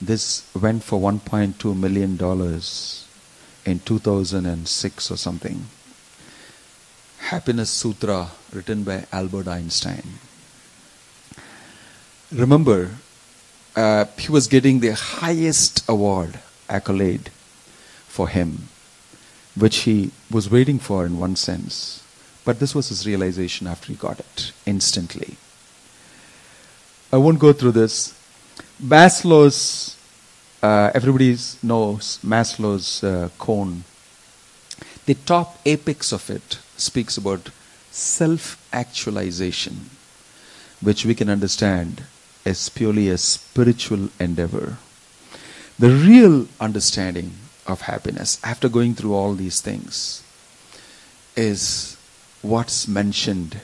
This 0.00 0.44
went 0.54 0.84
for 0.84 1.00
$1.2 1.00 1.74
million 1.74 2.18
in 3.64 3.80
2006 3.80 5.10
or 5.10 5.16
something. 5.16 5.66
Happiness 7.18 7.70
Sutra, 7.70 8.28
written 8.52 8.84
by 8.84 9.06
Albert 9.10 9.48
Einstein. 9.48 10.18
Remember, 12.30 12.90
uh, 13.74 14.04
he 14.18 14.30
was 14.30 14.46
getting 14.46 14.80
the 14.80 14.94
highest 14.94 15.88
award, 15.88 16.40
accolade, 16.68 17.30
for 18.06 18.28
him, 18.28 18.68
which 19.56 19.78
he 19.78 20.10
was 20.30 20.50
waiting 20.50 20.78
for 20.78 21.06
in 21.06 21.18
one 21.18 21.36
sense. 21.36 22.02
But 22.46 22.60
this 22.60 22.74
was 22.74 22.88
his 22.88 23.06
realization 23.06 23.66
after 23.66 23.88
he 23.88 23.96
got 23.96 24.20
it 24.20 24.52
instantly. 24.64 25.36
I 27.12 27.18
won't 27.18 27.40
go 27.40 27.52
through 27.52 27.72
this. 27.72 28.14
Maslow's 28.82 29.96
uh, 30.62 30.90
everybody 30.94 31.36
knows 31.62 32.18
Maslow's 32.24 33.04
uh, 33.04 33.28
cone. 33.38 33.84
The 35.04 35.14
top 35.14 35.58
apex 35.66 36.12
of 36.12 36.30
it 36.30 36.58
speaks 36.76 37.16
about 37.16 37.50
self 37.90 38.56
actualization, 38.72 39.90
which 40.80 41.04
we 41.04 41.14
can 41.14 41.28
understand 41.28 42.04
as 42.44 42.68
purely 42.68 43.08
a 43.08 43.18
spiritual 43.18 44.08
endeavor. 44.20 44.78
The 45.78 45.90
real 45.90 46.46
understanding 46.60 47.32
of 47.66 47.82
happiness, 47.82 48.40
after 48.42 48.68
going 48.68 48.94
through 48.94 49.14
all 49.14 49.34
these 49.34 49.60
things, 49.60 50.22
is 51.36 51.95
what's 52.42 52.86
mentioned 52.86 53.60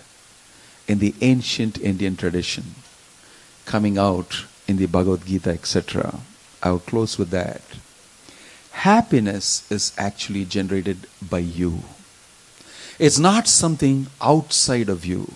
in 0.88 0.98
the 0.98 1.14
ancient 1.20 1.78
Indian 1.78 2.16
tradition, 2.16 2.74
coming 3.64 3.98
out 3.98 4.44
in 4.66 4.76
the 4.76 4.86
Bhagavad 4.86 5.26
Gita, 5.26 5.50
etc. 5.50 6.20
I'll 6.62 6.78
close 6.78 7.18
with 7.18 7.30
that. 7.30 7.62
Happiness 8.72 9.70
is 9.70 9.92
actually 9.96 10.44
generated 10.44 11.06
by 11.20 11.38
you. 11.38 11.80
It's 12.98 13.18
not 13.18 13.48
something 13.48 14.06
outside 14.20 14.88
of 14.88 15.04
you. 15.04 15.32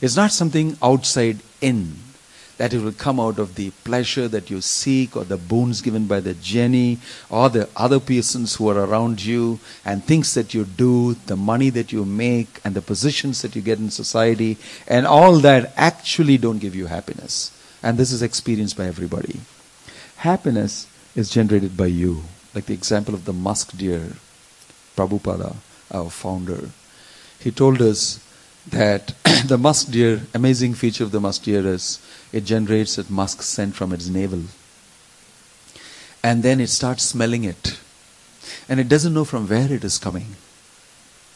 It's 0.00 0.16
not 0.16 0.32
something 0.32 0.76
outside 0.82 1.38
in 1.60 1.96
that 2.58 2.74
it 2.74 2.82
will 2.82 2.92
come 2.92 3.18
out 3.18 3.38
of 3.38 3.54
the 3.54 3.70
pleasure 3.84 4.28
that 4.28 4.50
you 4.50 4.60
seek 4.60 5.16
or 5.16 5.24
the 5.24 5.36
boons 5.36 5.80
given 5.80 6.06
by 6.06 6.20
the 6.20 6.34
genie 6.34 6.98
or 7.30 7.48
the 7.48 7.68
other 7.76 8.00
persons 8.00 8.56
who 8.56 8.68
are 8.68 8.84
around 8.84 9.24
you 9.24 9.58
and 9.84 10.04
things 10.04 10.34
that 10.34 10.52
you 10.52 10.64
do, 10.64 11.14
the 11.26 11.36
money 11.36 11.70
that 11.70 11.92
you 11.92 12.04
make 12.04 12.60
and 12.64 12.74
the 12.74 12.82
positions 12.82 13.42
that 13.42 13.54
you 13.54 13.62
get 13.62 13.78
in 13.78 13.90
society 13.90 14.58
and 14.86 15.06
all 15.06 15.36
that 15.36 15.72
actually 15.76 16.36
don't 16.36 16.58
give 16.58 16.74
you 16.74 16.86
happiness. 16.86 17.52
And 17.82 17.96
this 17.96 18.10
is 18.10 18.22
experienced 18.22 18.76
by 18.76 18.86
everybody. 18.86 19.40
Happiness 20.16 20.88
is 21.14 21.30
generated 21.30 21.76
by 21.76 21.86
you. 21.86 22.24
Like 22.54 22.66
the 22.66 22.74
example 22.74 23.14
of 23.14 23.24
the 23.24 23.32
musk 23.32 23.76
deer, 23.76 24.14
Prabhupada, 24.96 25.54
our 25.92 26.10
founder. 26.10 26.70
He 27.38 27.52
told 27.52 27.80
us 27.80 28.18
that 28.66 29.14
the 29.46 29.58
musk 29.58 29.92
deer, 29.92 30.22
amazing 30.34 30.74
feature 30.74 31.04
of 31.04 31.12
the 31.12 31.20
musk 31.20 31.44
deer 31.44 31.64
is 31.66 32.00
it 32.32 32.44
generates 32.44 32.98
a 32.98 33.10
musk 33.10 33.42
scent 33.42 33.74
from 33.74 33.92
its 33.92 34.08
navel. 34.08 34.42
And 36.22 36.42
then 36.42 36.60
it 36.60 36.68
starts 36.68 37.04
smelling 37.04 37.44
it. 37.44 37.78
And 38.68 38.80
it 38.80 38.88
doesn't 38.88 39.14
know 39.14 39.24
from 39.24 39.48
where 39.48 39.72
it 39.72 39.84
is 39.84 39.98
coming. 39.98 40.36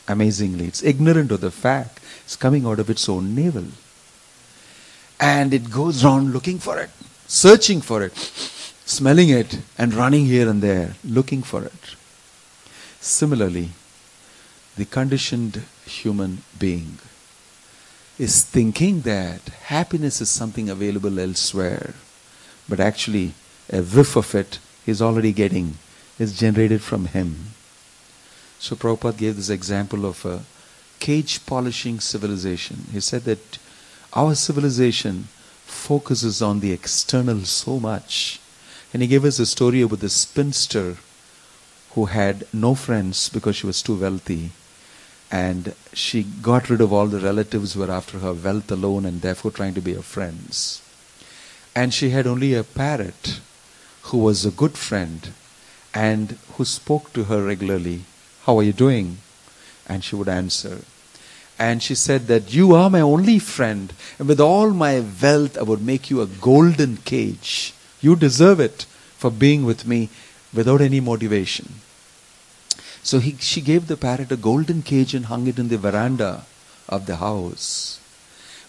Amazingly, 0.09 0.67
it's 0.67 0.83
ignorant 0.83 1.31
of 1.31 1.41
the 1.41 1.51
fact 1.51 2.01
it's 2.25 2.37
coming 2.37 2.67
out 2.67 2.79
of 2.79 2.91
its 2.91 3.09
own 3.09 3.35
navel. 3.35 3.67
And 5.21 5.55
it 5.55 5.71
goes 5.71 6.05
around 6.05 6.33
looking 6.33 6.59
for 6.59 6.79
it, 6.81 6.91
searching 7.27 7.81
for 7.81 8.03
it, 8.03 8.17
smelling 8.85 9.29
it, 9.29 9.61
and 9.79 9.95
running 9.95 10.27
here 10.27 10.49
and 10.49 10.61
there, 10.61 10.97
looking 11.05 11.43
for 11.43 11.65
it. 11.65 11.97
Similarly, 13.01 13.71
the 14.77 14.85
conditioned 14.85 15.63
human 15.87 16.43
being 16.59 16.99
is 18.19 18.45
thinking 18.45 19.01
that 19.03 19.41
happiness 19.67 20.21
is 20.21 20.31
something 20.31 20.69
available 20.69 21.19
elsewhere, 21.19 21.95
but 22.69 22.81
actually 22.81 23.33
a 23.71 23.81
whiff 23.81 24.17
of 24.17 24.35
it 24.35 24.59
he's 24.85 25.01
already 25.01 25.33
getting 25.33 25.79
is 26.19 26.39
generated 26.39 26.83
from 26.83 27.07
him. 27.07 27.55
So 28.59 28.77
Prabhupada 28.77 29.17
gave 29.17 29.37
this 29.37 29.51
example 29.51 30.07
of 30.07 30.25
a 30.25 30.45
cage 31.01 31.45
polishing 31.47 32.01
civilization. 32.01 32.85
He 32.93 33.01
said 33.01 33.25
that 33.25 33.59
our 34.13 34.35
civilization 34.35 35.29
focuses 35.65 36.43
on 36.43 36.61
the 36.61 36.73
external 36.73 37.41
so 37.41 37.81
much. 37.81 38.41
And 38.93 39.03
he 39.03 39.09
gave 39.09 39.25
us 39.25 39.39
a 39.39 39.47
story 39.47 39.81
about 39.81 40.01
the 40.01 40.11
spinster 40.11 40.97
who 41.95 42.05
had 42.07 42.47
no 42.53 42.75
friends 42.75 43.29
because 43.31 43.57
she 43.57 43.67
was 43.67 43.83
too 43.83 43.97
wealthy 43.97 44.51
and 45.33 45.75
she 45.95 46.23
got 46.23 46.69
rid 46.69 46.83
of 46.83 46.93
all 46.93 47.07
the 47.07 47.19
relatives 47.19 47.73
who 47.73 47.81
were 47.81 47.91
after 47.91 48.19
her 48.19 48.35
wealth 48.35 48.71
alone 48.71 49.07
and 49.07 49.23
therefore 49.23 49.51
trying 49.51 49.73
to 49.73 49.81
be 49.81 49.95
her 49.95 50.03
friends. 50.03 50.83
And 51.75 51.95
she 51.95 52.11
had 52.11 52.27
only 52.27 52.53
a 52.53 52.63
parrot 52.63 53.41
who 54.03 54.19
was 54.19 54.45
a 54.45 54.51
good 54.51 54.77
friend 54.77 55.33
and 55.95 56.37
who 56.55 56.67
spoke 56.67 57.15
to 57.15 57.25
her 57.25 57.43
regularly. 57.43 58.03
How 58.45 58.59
are 58.59 58.63
you 58.63 58.75
doing? 58.75 59.19
And 59.89 60.05
she 60.05 60.17
would 60.17 60.29
answer. 60.29 60.83
And 61.59 61.83
she 61.83 61.95
said 61.95 62.27
that 62.27 62.53
you 62.53 62.75
are 62.75 62.91
my 62.91 63.01
only 63.01 63.39
friend, 63.39 63.93
and 64.19 64.27
with 64.27 64.41
all 64.41 64.71
my 64.71 65.05
wealth, 65.23 65.57
I 65.57 65.63
would 65.63 65.83
make 65.83 66.11
you 66.11 66.21
a 66.21 66.27
golden 66.27 66.97
cage. 66.99 67.73
You 68.01 68.17
deserve 68.17 68.59
it 68.59 68.85
for 69.17 69.31
being 69.31 69.65
with 69.65 69.87
me 69.87 70.09
without 70.53 70.81
any 70.81 70.99
motivation. 71.01 71.82
So 73.03 73.19
he, 73.19 73.37
she 73.39 73.61
gave 73.61 73.89
the 73.89 73.97
parrot 73.97 74.31
a 74.31 74.37
golden 74.37 74.83
cage 74.83 75.15
and 75.15 75.27
hung 75.27 75.47
it 75.47 75.59
in 75.59 75.69
the 75.69 75.79
veranda 75.79 76.45
of 76.89 77.07
the 77.07 77.17
house. 77.17 77.99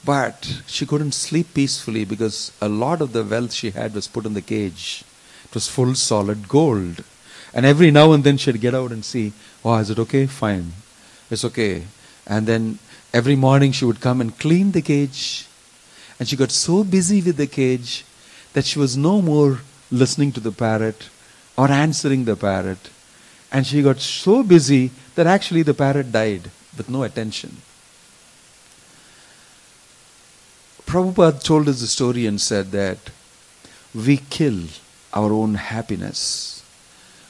But 0.05 0.61
she 0.67 0.85
couldn't 0.85 1.13
sleep 1.13 1.53
peacefully 1.53 2.03
because 2.03 2.51
a 2.61 2.67
lot 2.67 3.01
of 3.01 3.13
the 3.13 3.23
wealth 3.23 3.53
she 3.53 3.71
had 3.71 3.93
was 3.93 4.07
put 4.07 4.25
in 4.25 4.33
the 4.33 4.41
cage. 4.41 5.03
It 5.45 5.53
was 5.53 5.67
full 5.67 5.95
solid 5.95 6.49
gold. 6.49 7.03
And 7.53 7.65
every 7.65 7.91
now 7.91 8.11
and 8.11 8.23
then 8.23 8.37
she'd 8.37 8.59
get 8.59 8.73
out 8.75 8.91
and 8.91 9.05
see, 9.05 9.33
oh, 9.63 9.77
is 9.77 9.91
it 9.91 9.99
okay? 9.99 10.25
Fine. 10.25 10.73
It's 11.29 11.45
okay. 11.45 11.83
And 12.25 12.47
then 12.47 12.79
every 13.13 13.35
morning 13.35 13.71
she 13.71 13.85
would 13.85 14.01
come 14.01 14.19
and 14.19 14.37
clean 14.37 14.71
the 14.71 14.81
cage. 14.81 15.45
And 16.19 16.27
she 16.27 16.35
got 16.35 16.51
so 16.51 16.83
busy 16.83 17.21
with 17.21 17.37
the 17.37 17.47
cage 17.47 18.03
that 18.53 18.65
she 18.65 18.79
was 18.79 18.97
no 18.97 19.21
more 19.21 19.59
listening 19.91 20.31
to 20.33 20.39
the 20.39 20.51
parrot 20.51 21.09
or 21.55 21.69
answering 21.69 22.25
the 22.25 22.35
parrot. 22.35 22.89
And 23.53 23.65
she 23.65 23.83
got 23.83 23.99
so 23.99 24.43
busy 24.43 24.91
that 25.15 25.27
actually 25.27 25.61
the 25.61 25.75
parrot 25.75 26.11
died 26.11 26.49
with 26.75 26.89
no 26.89 27.03
attention. 27.03 27.57
Prabhupada 30.85 31.41
told 31.41 31.69
us 31.69 31.79
the 31.79 31.87
story 31.87 32.25
and 32.25 32.41
said 32.41 32.71
that 32.71 32.97
we 33.93 34.17
kill 34.17 34.63
our 35.13 35.31
own 35.31 35.53
happiness, 35.53 36.63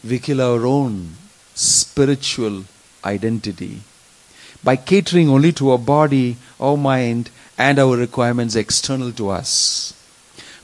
we 0.04 0.18
kill 0.20 0.42
our 0.42 0.66
own 0.66 1.12
spiritual 1.54 2.64
identity 3.06 3.82
by 4.64 4.76
catering 4.78 5.30
only 5.30 5.52
to 5.52 5.72
our 5.72 5.78
body, 5.78 6.38
our 6.60 6.78
mind, 6.78 7.30
and 7.58 7.78
our 7.78 7.98
requirements 7.98 8.56
external 8.56 9.12
to 9.12 9.30
us. 9.30 9.94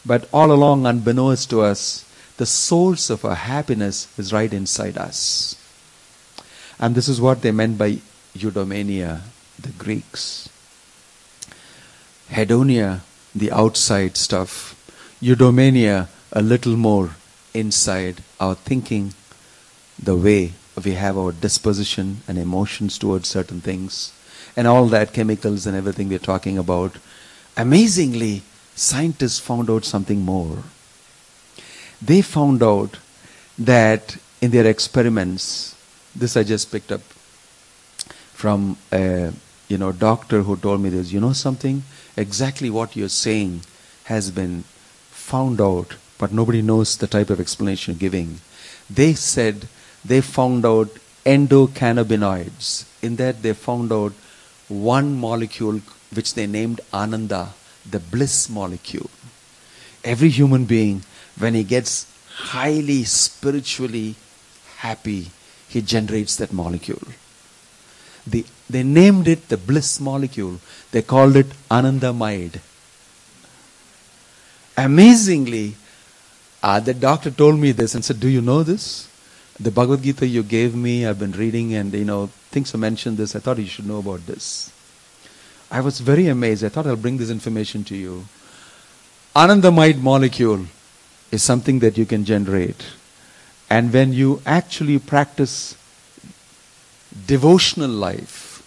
But 0.06 0.30
all 0.34 0.52
along, 0.52 0.86
unbeknownst 0.86 1.50
to 1.50 1.62
us, 1.62 2.06
the 2.39 2.45
source 2.45 3.10
of 3.10 3.25
our 3.25 3.36
happiness 3.36 4.08
is 4.17 4.32
right 4.32 4.54
inside 4.54 4.97
us. 4.97 5.58
And 6.80 6.95
this 6.95 7.10
is 7.10 7.19
what 7.19 7.41
they 7.41 7.52
meant 7.52 7.78
by 7.78 7.99
eudaimonia, 8.34 9.23
the 9.60 9.73
Greeks. 9.78 10.47
Hedonia, 12.30 13.02
the 13.36 13.52
outside 13.52 14.15
stuff. 14.15 14.73
Eudaimonia, 15.21 16.08
a 16.32 16.41
little 16.41 16.78
more 16.78 17.10
inside 17.54 18.23
our 18.39 18.56
thinking, 18.56 19.13
the 20.02 20.15
way 20.15 20.54
we 20.86 20.93
have 20.93 21.17
our 21.17 21.34
disposition 21.34 22.21
and 22.25 22.38
emotions 22.38 22.97
towards 22.97 23.28
certain 23.28 23.60
things, 23.60 24.13
and 24.56 24.65
all 24.65 24.86
that 24.86 25.12
chemicals 25.12 25.67
and 25.67 25.75
everything 25.75 26.08
we're 26.08 26.19
talking 26.19 26.58
about. 26.58 26.99
Amazingly, 27.58 28.43
scientists 28.75 29.39
found 29.39 29.69
out 29.69 29.84
something 29.84 30.21
more 30.21 30.60
they 32.02 32.22
found 32.22 32.64
out 32.64 32.98
that 33.58 34.18
in 34.42 34.52
their 34.52 34.66
experiments, 34.66 35.76
this 36.16 36.38
I 36.38 36.44
just 36.44 36.72
picked 36.72 36.92
up 36.92 37.02
from 38.34 38.78
a 38.92 39.34
you 39.68 39.78
know 39.78 39.92
doctor 39.92 40.42
who 40.44 40.56
told 40.56 40.82
me 40.82 40.90
this. 40.90 41.12
You 41.12 41.20
know 41.20 41.34
something? 41.34 41.84
Exactly 42.16 42.70
what 42.70 42.96
you're 42.96 43.10
saying 43.10 43.62
has 44.06 44.32
been 44.32 44.64
found 45.12 45.62
out, 45.62 45.96
but 46.18 46.32
nobody 46.32 46.62
knows 46.62 46.98
the 46.98 47.08
type 47.08 47.30
of 47.30 47.40
explanation 47.40 47.94
you're 47.94 48.00
giving. 48.00 48.40
They 48.90 49.14
said 49.14 49.68
they 50.04 50.22
found 50.22 50.66
out 50.66 50.88
endocannabinoids. 51.26 52.86
In 53.02 53.18
that 53.18 53.42
they 53.44 53.54
found 53.54 53.92
out 53.92 54.14
one 54.68 55.16
molecule 55.16 55.82
which 56.14 56.34
they 56.34 56.48
named 56.48 56.82
Ananda, 56.94 57.54
the 57.90 58.00
bliss 58.00 58.50
molecule. 58.50 59.10
Every 60.04 60.30
human 60.30 60.66
being 60.66 61.04
when 61.39 61.54
he 61.54 61.63
gets 61.63 62.06
highly 62.36 63.04
spiritually 63.04 64.15
happy, 64.78 65.32
he 65.67 65.82
generates 65.82 66.36
that 66.38 66.54
molecule. 66.54 67.02
The, 68.28 68.45
they 68.69 68.84
named 68.84 69.28
it 69.28 69.49
the 69.49 69.58
bliss 69.58 69.99
molecule. 69.99 70.60
They 70.91 71.02
called 71.02 71.36
it 71.36 71.47
Anandamide. 71.71 72.60
Amazingly, 74.78 75.75
uh, 76.62 76.80
the 76.80 76.93
doctor 76.93 77.32
told 77.32 77.60
me 77.60 77.71
this 77.71 77.95
and 77.95 78.04
said, 78.04 78.19
Do 78.19 78.28
you 78.28 78.41
know 78.41 78.63
this? 78.63 79.08
The 79.60 79.71
Bhagavad 79.71 80.04
Gita 80.04 80.25
you 80.25 80.43
gave 80.43 80.75
me, 80.75 81.06
I've 81.06 81.19
been 81.19 81.34
reading, 81.34 81.73
and 81.73 81.93
you 81.93 82.06
know, 82.06 82.28
things 82.52 82.73
are 82.73 82.78
mentioned 82.78 83.17
this. 83.17 83.36
I 83.36 83.39
thought 83.39 83.58
you 83.58 83.65
should 83.65 83.88
know 83.88 83.99
about 83.99 84.25
this. 84.25 84.71
I 85.71 85.82
was 85.82 85.99
very 85.99 86.28
amazed. 86.28 86.63
I 86.63 86.69
thought 86.69 86.88
I'll 86.88 86.95
bring 86.95 87.17
this 87.17 87.30
information 87.30 87.84
to 87.86 87.95
you. 87.95 88.25
Anandamide 89.36 89.99
molecule 89.99 90.65
is 91.32 91.44
something 91.44 91.80
that 91.80 91.98
you 91.98 92.06
can 92.06 92.26
generate. 92.26 92.86
And 93.70 93.94
when 93.94 94.13
you 94.13 94.42
actually 94.46 94.98
practice 95.00 95.76
devotional 97.28 97.89
life, 97.89 98.63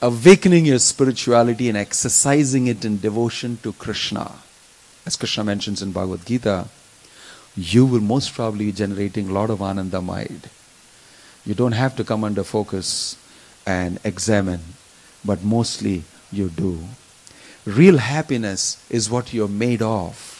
awakening 0.00 0.66
your 0.66 0.78
spirituality 0.78 1.68
and 1.68 1.78
exercising 1.78 2.66
it 2.66 2.84
in 2.84 2.98
devotion 2.98 3.58
to 3.62 3.72
Krishna, 3.72 4.30
as 5.06 5.16
Krishna 5.16 5.44
mentions 5.44 5.82
in 5.82 5.92
Bhagavad 5.92 6.24
Gita, 6.24 6.68
you 7.56 7.86
will 7.86 8.00
most 8.00 8.34
probably 8.34 8.66
be 8.66 8.72
generating 8.72 9.28
a 9.28 9.32
lot 9.32 9.50
of 9.50 9.58
anandamide. 9.58 10.48
You 11.46 11.54
don't 11.54 11.72
have 11.72 11.94
to 11.96 12.04
come 12.04 12.24
under 12.24 12.42
focus 12.42 13.16
and 13.66 13.98
examine, 14.04 14.60
but 15.24 15.42
mostly 15.42 16.04
you 16.32 16.48
do. 16.48 16.80
Real 17.64 17.98
happiness 17.98 18.84
is 18.90 19.10
what 19.10 19.32
you're 19.32 19.48
made 19.48 19.82
of. 19.82 20.33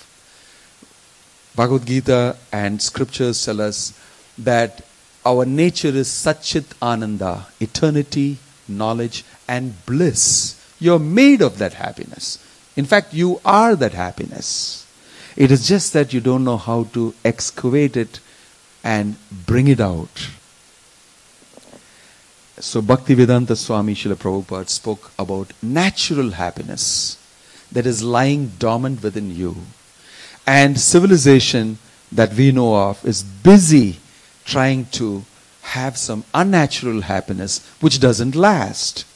Bhagavad 1.57 1.87
Gita 1.87 2.37
and 2.53 2.83
scriptures 2.83 3.45
tell 3.45 3.61
us 3.61 3.99
that 4.37 4.83
our 5.25 5.45
nature 5.45 5.89
is 5.89 6.09
Satchit 6.09 6.65
Ananda, 6.83 7.47
eternity, 7.61 8.39
knowledge, 8.67 9.25
and 9.47 9.75
bliss. 9.87 10.61
You're 10.81 10.99
made 10.99 11.41
of 11.41 11.59
that 11.59 11.75
happiness. 11.75 12.39
In 12.77 12.85
fact, 12.85 13.15
you 13.15 13.41
are 13.45 13.77
that 13.77 13.93
happiness. 13.93 14.87
It 15.37 15.51
is 15.51 15.67
just 15.69 15.93
that 15.93 16.13
you 16.13 16.21
don't 16.21 16.45
know 16.45 16.57
how 16.57 16.85
to 16.93 17.15
excavate 17.25 17.97
it 17.97 18.21
and 18.83 19.17
bring 19.31 19.69
it 19.69 19.81
out. 19.81 20.29
So 22.59 22.83
Bhaktivedanta 22.83 23.57
Swami 23.57 23.95
Srila 23.95 24.17
Prabhupada 24.17 24.69
spoke 24.69 25.13
about 25.19 25.53
natural 25.63 26.31
happiness 26.31 27.19
that 27.71 27.87
is 27.87 28.03
lying 28.03 28.53
dormant 28.59 29.03
within 29.03 29.35
you. 29.35 29.57
And 30.47 30.79
civilization 30.79 31.79
that 32.13 32.35
we 32.35 32.53
know 32.53 32.75
of 32.77 33.05
is 33.05 33.23
busy 33.23 33.99
trying 34.45 34.87
to 34.87 35.25
have 35.63 35.97
some 35.97 36.25
unnatural 36.35 37.03
happiness 37.03 37.67
which 37.81 37.99
doesn't 38.01 38.37
last 38.37 39.07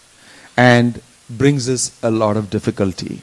and 0.56 1.02
brings 1.28 1.68
us 1.68 1.98
a 2.02 2.10
lot 2.10 2.36
of 2.36 2.50
difficulty. 2.50 3.20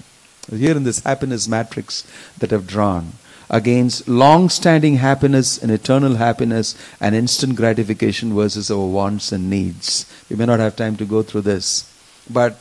Here 0.50 0.78
in 0.78 0.84
this 0.84 1.00
happiness 1.00 1.48
matrix 1.48 2.06
that 2.38 2.54
I've 2.54 2.68
drawn, 2.68 3.14
against 3.50 4.08
long 4.08 4.50
standing 4.50 4.98
happiness 4.98 5.58
and 5.58 5.72
eternal 5.72 6.16
happiness 6.16 6.76
and 7.00 7.16
instant 7.16 7.56
gratification 7.56 8.34
versus 8.34 8.72
our 8.72 8.86
wants 8.86 9.32
and 9.32 9.50
needs. 9.50 10.06
We 10.30 10.36
may 10.36 10.46
not 10.46 10.60
have 10.60 10.76
time 10.76 10.98
to 10.98 11.06
go 11.06 11.24
through 11.24 11.42
this. 11.42 11.92
But 12.30 12.60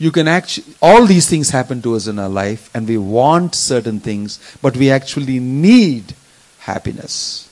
you 0.00 0.10
can 0.10 0.26
actually, 0.26 0.74
all 0.80 1.04
these 1.04 1.28
things 1.28 1.50
happen 1.50 1.82
to 1.82 1.94
us 1.94 2.06
in 2.06 2.18
our 2.18 2.28
life, 2.28 2.70
and 2.74 2.88
we 2.88 2.96
want 2.96 3.54
certain 3.54 4.00
things, 4.00 4.40
but 4.62 4.74
we 4.74 4.90
actually 4.90 5.38
need 5.38 6.14
happiness. 6.60 7.48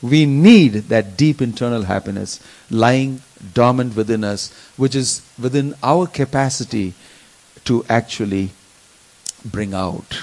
We 0.00 0.24
need 0.24 0.88
that 0.88 1.18
deep 1.18 1.42
internal 1.42 1.82
happiness 1.82 2.40
lying 2.70 3.20
dormant 3.52 3.94
within 3.96 4.24
us, 4.24 4.50
which 4.78 4.94
is 4.94 5.20
within 5.38 5.74
our 5.82 6.06
capacity 6.06 6.94
to 7.64 7.84
actually 7.88 8.50
bring 9.44 9.74
out. 9.74 10.22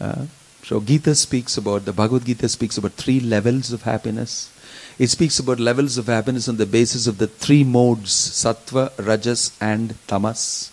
Uh, 0.00 0.26
so 0.64 0.80
Gita 0.80 1.14
speaks 1.14 1.56
about, 1.56 1.84
the 1.84 1.92
Bhagavad 1.92 2.24
Gita 2.24 2.48
speaks 2.48 2.78
about 2.78 2.92
three 2.92 3.20
levels 3.20 3.72
of 3.72 3.82
happiness. 3.82 4.50
It 4.98 5.08
speaks 5.08 5.40
about 5.40 5.58
levels 5.58 5.98
of 5.98 6.06
happiness 6.06 6.48
on 6.48 6.56
the 6.56 6.66
basis 6.66 7.06
of 7.06 7.18
the 7.18 7.26
three 7.26 7.64
modes, 7.64 8.12
sattva, 8.12 8.92
rajas 9.04 9.50
and 9.60 9.96
tamas. 10.06 10.70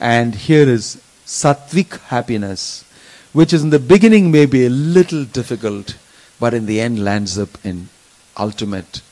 And 0.00 0.34
here 0.34 0.68
is 0.68 1.00
sattvic 1.24 2.00
happiness, 2.00 2.84
which 3.32 3.52
is 3.52 3.62
in 3.62 3.70
the 3.70 3.78
beginning 3.78 4.32
may 4.32 4.46
be 4.46 4.66
a 4.66 4.70
little 4.70 5.24
difficult, 5.24 5.96
but 6.40 6.52
in 6.52 6.66
the 6.66 6.80
end 6.80 7.04
lands 7.04 7.38
up 7.38 7.50
in 7.64 7.88
ultimate 8.36 9.02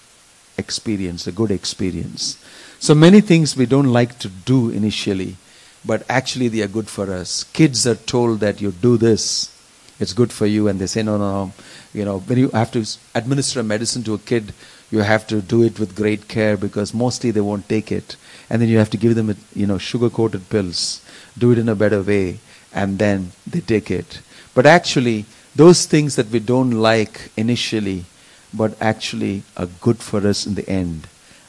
experience, 0.58 1.26
a 1.26 1.32
good 1.32 1.52
experience. 1.52 2.42
So 2.80 2.94
many 2.94 3.20
things 3.20 3.56
we 3.56 3.66
don't 3.66 3.92
like 3.92 4.18
to 4.20 4.28
do 4.28 4.70
initially, 4.70 5.36
but 5.84 6.04
actually 6.08 6.48
they 6.48 6.62
are 6.62 6.68
good 6.68 6.88
for 6.88 7.12
us. 7.12 7.44
Kids 7.44 7.86
are 7.86 7.94
told 7.94 8.40
that 8.40 8.60
you 8.60 8.72
do 8.72 8.96
this, 8.96 9.52
it's 9.98 10.12
good 10.12 10.32
for 10.32 10.46
you 10.46 10.68
and 10.68 10.78
they 10.78 10.86
say 10.86 11.02
no 11.02 11.16
no 11.16 11.46
no 11.46 11.52
you 11.96 12.04
know 12.04 12.18
when 12.30 12.38
you 12.38 12.48
have 12.50 12.70
to 12.72 12.84
administer 13.14 13.60
a 13.60 13.62
medicine 13.74 14.02
to 14.08 14.14
a 14.14 14.18
kid 14.30 14.52
you 14.90 15.00
have 15.00 15.26
to 15.26 15.40
do 15.40 15.62
it 15.62 15.80
with 15.80 15.96
great 15.96 16.28
care 16.28 16.56
because 16.56 16.94
mostly 16.94 17.30
they 17.32 17.40
won't 17.40 17.68
take 17.68 17.90
it. 17.90 18.16
And 18.48 18.62
then 18.62 18.68
you 18.68 18.78
have 18.78 18.90
to 18.90 18.96
give 18.96 19.16
them 19.16 19.34
you 19.54 19.66
know 19.66 19.78
sugar 19.78 20.10
coated 20.10 20.48
pills 20.48 21.02
do 21.36 21.52
it 21.52 21.58
in 21.58 21.68
a 21.68 21.74
better 21.74 22.02
way 22.02 22.38
and 22.72 22.98
then 22.98 23.32
they 23.46 23.60
take 23.60 23.90
it. 23.90 24.20
But 24.54 24.66
actually 24.66 25.24
those 25.56 25.86
things 25.86 26.16
that 26.16 26.28
we 26.30 26.38
don't 26.38 26.70
like 26.70 27.30
initially 27.36 28.04
but 28.54 28.80
actually 28.80 29.42
are 29.56 29.66
good 29.80 29.98
for 29.98 30.26
us 30.26 30.46
in 30.46 30.54
the 30.54 30.68
end 30.68 31.08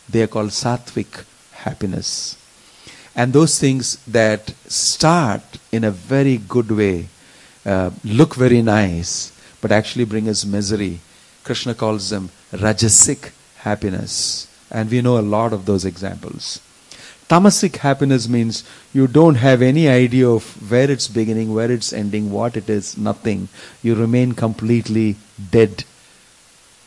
they 0.10 0.24
are 0.24 0.28
called 0.28 0.50
sattvic 0.50 1.26
happiness. 1.52 2.38
And 3.16 3.34
those 3.34 3.60
things 3.60 3.98
that 4.06 4.50
start 4.68 5.42
in 5.72 5.84
a 5.84 5.92
very 5.92 6.38
good 6.38 6.72
way 6.72 7.08
uh, 7.66 7.92
look 8.04 8.36
very 8.36 8.62
nice, 8.62 9.34
but 9.68 9.76
actually 9.76 10.06
bring 10.06 10.30
us 10.30 10.46
misery. 10.46 11.02
Krishna 11.44 11.74
calls 11.76 12.10
them 12.10 12.30
rajasic 12.54 13.32
happiness. 13.58 14.48
And 14.72 14.90
we 14.90 15.02
know 15.02 15.18
a 15.18 15.30
lot 15.36 15.52
of 15.52 15.66
those 15.66 15.84
examples. 15.84 16.62
Tamasic 17.30 17.76
happiness 17.76 18.30
means 18.30 18.64
you 18.94 19.08
don't 19.08 19.36
have 19.36 19.62
any 19.62 19.90
idea 19.90 20.30
of 20.30 20.72
where 20.72 20.90
it's 20.90 21.10
beginning, 21.10 21.54
where 21.54 21.70
it's 21.70 21.92
ending, 21.92 22.32
what 22.32 22.56
it 22.56 22.70
is, 22.70 22.98
nothing. 22.98 23.50
You 23.84 23.96
remain 23.96 24.32
completely 24.32 25.18
dead 25.52 25.84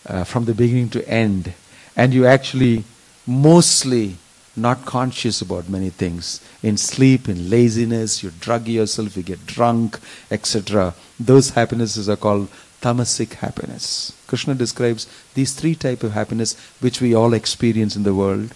uh, 0.06 0.24
from 0.24 0.46
the 0.46 0.54
beginning 0.54 0.88
to 0.90 1.06
end. 1.06 1.52
And 1.94 2.14
you 2.14 2.24
actually 2.24 2.84
mostly 3.26 4.16
not 4.56 4.86
conscious 4.86 5.42
about 5.42 5.68
many 5.68 5.90
things. 5.90 6.40
In 6.62 6.78
sleep, 6.78 7.28
in 7.28 7.50
laziness, 7.50 8.22
you 8.22 8.30
drug 8.40 8.68
yourself, 8.68 9.18
you 9.18 9.22
get 9.22 9.46
drunk, 9.46 9.98
etc. 10.30 10.94
Those 11.18 11.50
happinesses 11.50 12.08
are 12.08 12.16
called 12.16 12.48
tamasic 12.80 13.34
happiness. 13.34 14.12
Krishna 14.26 14.54
describes 14.54 15.06
these 15.34 15.52
three 15.52 15.74
type 15.74 16.02
of 16.02 16.12
happiness 16.12 16.54
which 16.80 17.00
we 17.00 17.14
all 17.14 17.34
experience 17.34 17.96
in 17.96 18.02
the 18.02 18.14
world. 18.14 18.54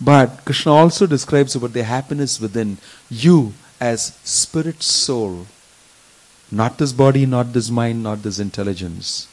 But 0.00 0.44
Krishna 0.44 0.72
also 0.72 1.06
describes 1.06 1.56
about 1.56 1.72
the 1.72 1.84
happiness 1.84 2.40
within 2.40 2.78
you 3.10 3.54
as 3.80 4.18
spirit 4.24 4.82
soul. 4.82 5.46
Not 6.50 6.78
this 6.78 6.92
body, 6.92 7.26
not 7.26 7.52
this 7.52 7.70
mind, 7.70 8.02
not 8.02 8.22
this 8.22 8.38
intelligence. 8.38 9.28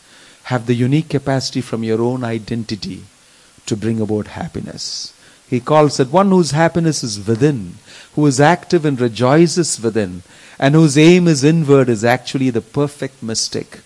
Have 0.46 0.66
the 0.66 0.74
unique 0.74 1.10
capacity 1.10 1.62
from 1.62 1.84
your 1.84 2.02
own 2.02 2.24
identity 2.24 3.04
to 3.66 3.78
bring 3.78 4.02
about 4.02 4.28
happiness. 4.28 5.14
He 5.48 5.60
calls 5.60 6.00
it 6.00 6.12
one 6.12 6.30
whose 6.30 6.52
happiness 6.52 7.04
is 7.04 7.26
within, 7.26 7.76
who 8.16 8.26
is 8.26 8.40
active 8.40 8.86
and 8.86 9.00
rejoices 9.00 9.80
within, 9.80 10.24
and 10.58 10.74
whose 10.74 10.98
aim 10.98 11.28
is 11.28 11.44
inward 11.44 11.90
is 11.90 12.04
actually 12.04 12.50
the 12.50 12.62
perfect 12.62 13.22
mystic. 13.22 13.82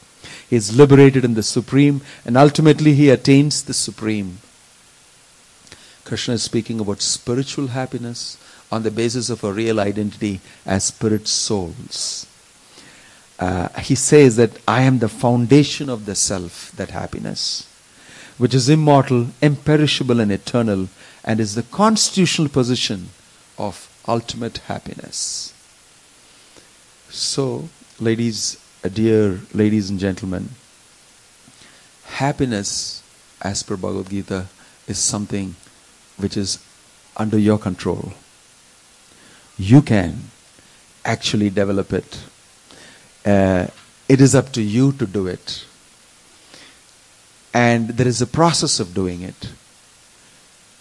He 0.49 0.55
is 0.55 0.75
liberated 0.75 1.23
in 1.23 1.35
the 1.35 1.43
supreme, 1.43 2.01
and 2.25 2.35
ultimately 2.35 2.95
he 2.95 3.09
attains 3.09 3.63
the 3.63 3.73
supreme. 3.73 4.39
Krishna 6.05 6.33
is 6.33 6.43
speaking 6.43 6.79
about 6.79 7.01
spiritual 7.01 7.67
happiness 7.67 8.37
on 8.71 8.81
the 8.81 8.89
basis 8.89 9.29
of 9.29 9.43
a 9.43 9.53
real 9.53 9.79
identity 9.79 10.41
as 10.65 10.85
spirit 10.85 11.27
souls. 11.27 12.25
Uh, 13.37 13.69
he 13.79 13.93
says 13.95 14.35
that 14.37 14.59
I 14.67 14.81
am 14.81 14.99
the 14.99 15.07
foundation 15.07 15.87
of 15.87 16.05
the 16.05 16.15
self, 16.15 16.71
that 16.75 16.89
happiness, 16.89 17.67
which 18.39 18.55
is 18.55 18.69
immortal, 18.69 19.27
imperishable, 19.41 20.19
and 20.19 20.31
eternal, 20.31 20.89
and 21.23 21.39
is 21.39 21.55
the 21.55 21.63
constitutional 21.63 22.49
position 22.49 23.09
of 23.57 23.87
ultimate 24.07 24.57
happiness. 24.67 25.53
So, 27.09 27.69
ladies, 27.99 28.57
dear 28.87 29.41
ladies 29.53 29.89
and 29.89 29.99
gentlemen, 29.99 30.49
happiness, 32.05 33.03
as 33.41 33.61
per 33.61 33.75
Bhagavad 33.75 34.09
Gita, 34.09 34.45
is 34.87 34.97
something 34.97 35.55
which 36.17 36.37
is 36.37 36.63
under 37.17 37.37
your 37.37 37.57
control. 37.57 38.13
You 39.57 39.81
can 39.81 40.31
actually 41.03 41.49
develop 41.49 41.91
it. 41.91 42.23
Uh, 43.25 43.67
it 44.07 44.21
is 44.21 44.33
up 44.33 44.51
to 44.53 44.61
you 44.61 44.93
to 44.93 45.05
do 45.05 45.27
it. 45.27 45.65
And 47.53 47.89
there 47.89 48.07
is 48.07 48.21
a 48.21 48.27
process 48.27 48.79
of 48.79 48.93
doing 48.93 49.21
it. 49.21 49.51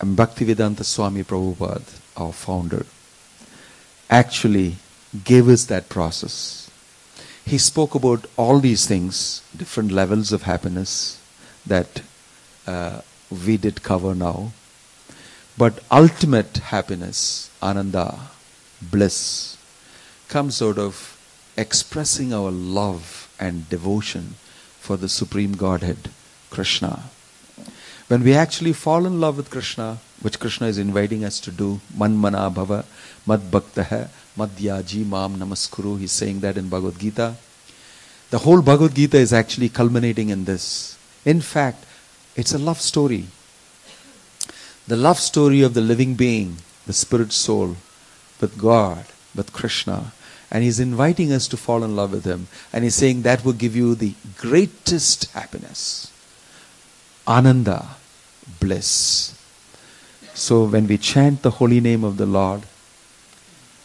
And 0.01 0.16
Bhaktivedanta 0.16 0.85
Swami 0.85 1.25
Prabhupada, 1.25 2.01
our 2.16 2.33
founder, 2.33 2.87
actually 4.09 4.77
gave 5.25 5.49
us 5.49 5.64
that 5.64 5.89
process. 5.89 6.68
He 7.49 7.57
spoke 7.57 7.94
about 7.94 8.26
all 8.36 8.59
these 8.61 8.86
things, 8.86 9.40
different 9.57 9.90
levels 9.90 10.32
of 10.32 10.42
happiness 10.42 11.18
that 11.64 12.03
uh, 12.66 13.01
we 13.46 13.57
did 13.57 13.82
cover 13.82 14.14
now. 14.14 14.53
But 15.57 15.82
ultimate 15.90 16.59
happiness, 16.59 17.51
ananda, 17.62 18.18
bliss, 18.82 19.57
comes 20.28 20.61
out 20.61 20.76
of 20.76 21.18
expressing 21.57 22.34
our 22.34 22.51
love 22.51 23.34
and 23.40 23.66
devotion 23.70 24.34
for 24.78 24.99
the 24.99 25.09
Supreme 25.09 25.53
Godhead, 25.53 26.11
Krishna. 26.51 27.05
When 28.09 28.24
we 28.24 28.34
actually 28.34 28.74
fall 28.74 29.07
in 29.07 29.22
love 29.22 29.38
with 29.38 29.51
Krishna, 29.51 30.01
which 30.20 30.38
Krishna 30.38 30.66
is 30.66 30.76
inviting 30.76 31.24
us 31.24 31.40
to 31.40 31.51
do, 31.51 31.80
Manmana 31.96 32.53
Bhava, 32.53 32.84
Mad 33.26 33.51
Bhaktaha, 33.51 34.11
Madhyaji 34.39 35.05
Mam 35.05 35.36
Namaskuru, 35.36 35.99
he's 35.99 36.12
saying 36.12 36.41
that 36.41 36.57
in 36.57 36.68
Bhagavad 36.68 36.99
Gita. 36.99 37.34
The 38.30 38.39
whole 38.39 38.62
Bhagavad 38.62 38.95
Gita 38.95 39.18
is 39.18 39.32
actually 39.32 39.68
culminating 39.68 40.28
in 40.28 40.45
this. 40.45 40.97
In 41.24 41.41
fact, 41.41 41.84
it's 42.36 42.55
a 42.55 42.59
love 42.59 42.80
story. 42.80 43.24
The 44.86 44.97
love 44.97 45.18
story 45.18 45.62
of 45.62 45.74
the 45.74 45.80
living 45.80 46.14
being, 46.14 46.59
the 46.86 46.93
spirit 46.93 47.32
soul, 47.32 47.76
with 48.41 48.57
God, 48.57 49.05
with 49.34 49.53
Krishna. 49.53 50.12
And 50.51 50.62
he's 50.62 50.80
inviting 50.80 51.32
us 51.32 51.49
to 51.49 51.57
fall 51.57 51.82
in 51.82 51.97
love 51.97 52.12
with 52.12 52.24
him. 52.24 52.47
And 52.72 52.84
he's 52.84 52.95
saying 52.95 53.22
that 53.22 53.45
will 53.45 53.53
give 53.53 53.74
you 53.74 53.95
the 53.95 54.14
greatest 54.39 55.30
happiness. 55.32 56.12
Ananda, 57.26 57.97
bliss. 58.61 59.34
So 60.32 60.64
when 60.64 60.86
we 60.86 60.97
chant 60.97 61.43
the 61.43 61.51
holy 61.51 61.80
name 61.80 62.05
of 62.05 62.16
the 62.16 62.24
Lord, 62.24 62.62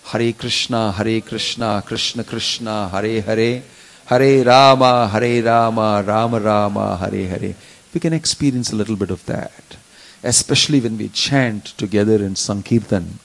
Hare 0.06 0.34
Krishna, 0.34 0.92
Hare 0.92 1.22
Krishna, 1.22 1.84
Krishna 1.86 2.24
Krishna, 2.24 2.90
Hare 2.90 3.22
Hare, 3.22 3.64
Hare 4.06 4.44
Rama, 4.44 5.08
Hare 5.08 5.44
Rama, 5.44 6.04
Rama 6.06 6.40
Rama, 6.40 6.98
Hare 6.98 7.28
Hare, 7.28 7.56
we 7.94 8.00
can 8.00 8.14
experience 8.14 8.72
a 8.72 8.76
little 8.76 8.96
bit 8.96 9.12
of 9.12 9.26
that. 9.26 9.78
Especially 10.24 10.80
when 10.80 10.98
we 10.98 11.10
chant 11.10 11.66
together 11.78 12.16
in 12.16 12.36
Sankirtan, 12.36 13.20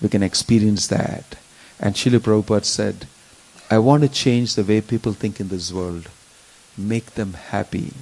we 0.00 0.08
can 0.08 0.22
experience 0.22 0.86
that. 0.88 1.36
And 1.80 1.94
Srila 1.94 2.18
Prabhupada 2.18 2.64
said, 2.64 3.06
I 3.70 3.78
want 3.78 4.02
to 4.02 4.08
change 4.08 4.54
the 4.54 4.64
way 4.64 4.80
people 4.80 5.12
think 5.12 5.40
in 5.40 5.48
this 5.48 5.72
world. 5.72 6.08
Make 6.76 7.12
them 7.12 7.32
happy. 7.32 7.92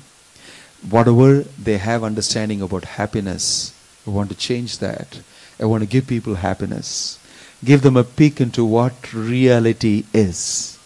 Whatever 0.88 1.42
they 1.62 1.78
have 1.78 2.02
understanding 2.02 2.60
about 2.60 2.96
happiness, 2.96 3.72
I 4.06 4.10
want 4.10 4.30
to 4.30 4.36
change 4.36 4.78
that. 4.78 5.20
I 5.60 5.66
want 5.66 5.82
to 5.82 5.88
give 5.88 6.06
people 6.06 6.36
happiness. 6.36 7.19
Give 7.64 7.82
them 7.82 7.96
a 7.96 8.04
peek 8.04 8.40
into 8.40 8.64
what 8.64 9.12
reality 9.12 10.04
is. 10.12 10.78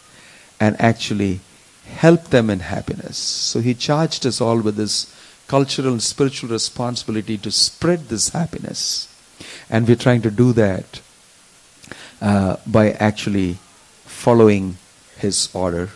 And 0.61 0.81
actually 0.81 1.41
help 1.87 2.25
them 2.31 2.51
in 2.51 2.61
happiness. 2.61 3.17
So 3.17 3.61
he 3.61 3.75
charged 3.75 4.27
us 4.27 4.41
all 4.41 4.61
with 4.61 4.77
this 4.77 5.15
cultural 5.47 5.93
and 5.93 6.03
spiritual 6.03 6.49
responsibility 6.49 7.39
to 7.39 7.51
spread 7.51 8.09
this 8.09 8.31
happiness. 8.31 9.09
And 9.69 9.87
we're 9.87 9.97
trying 9.97 10.23
to 10.23 10.31
do 10.31 10.53
that 10.53 11.01
uh, 12.21 12.57
by 12.67 12.93
actually 12.93 13.59
following 14.05 14.77
his 15.19 15.55
order. 15.55 15.91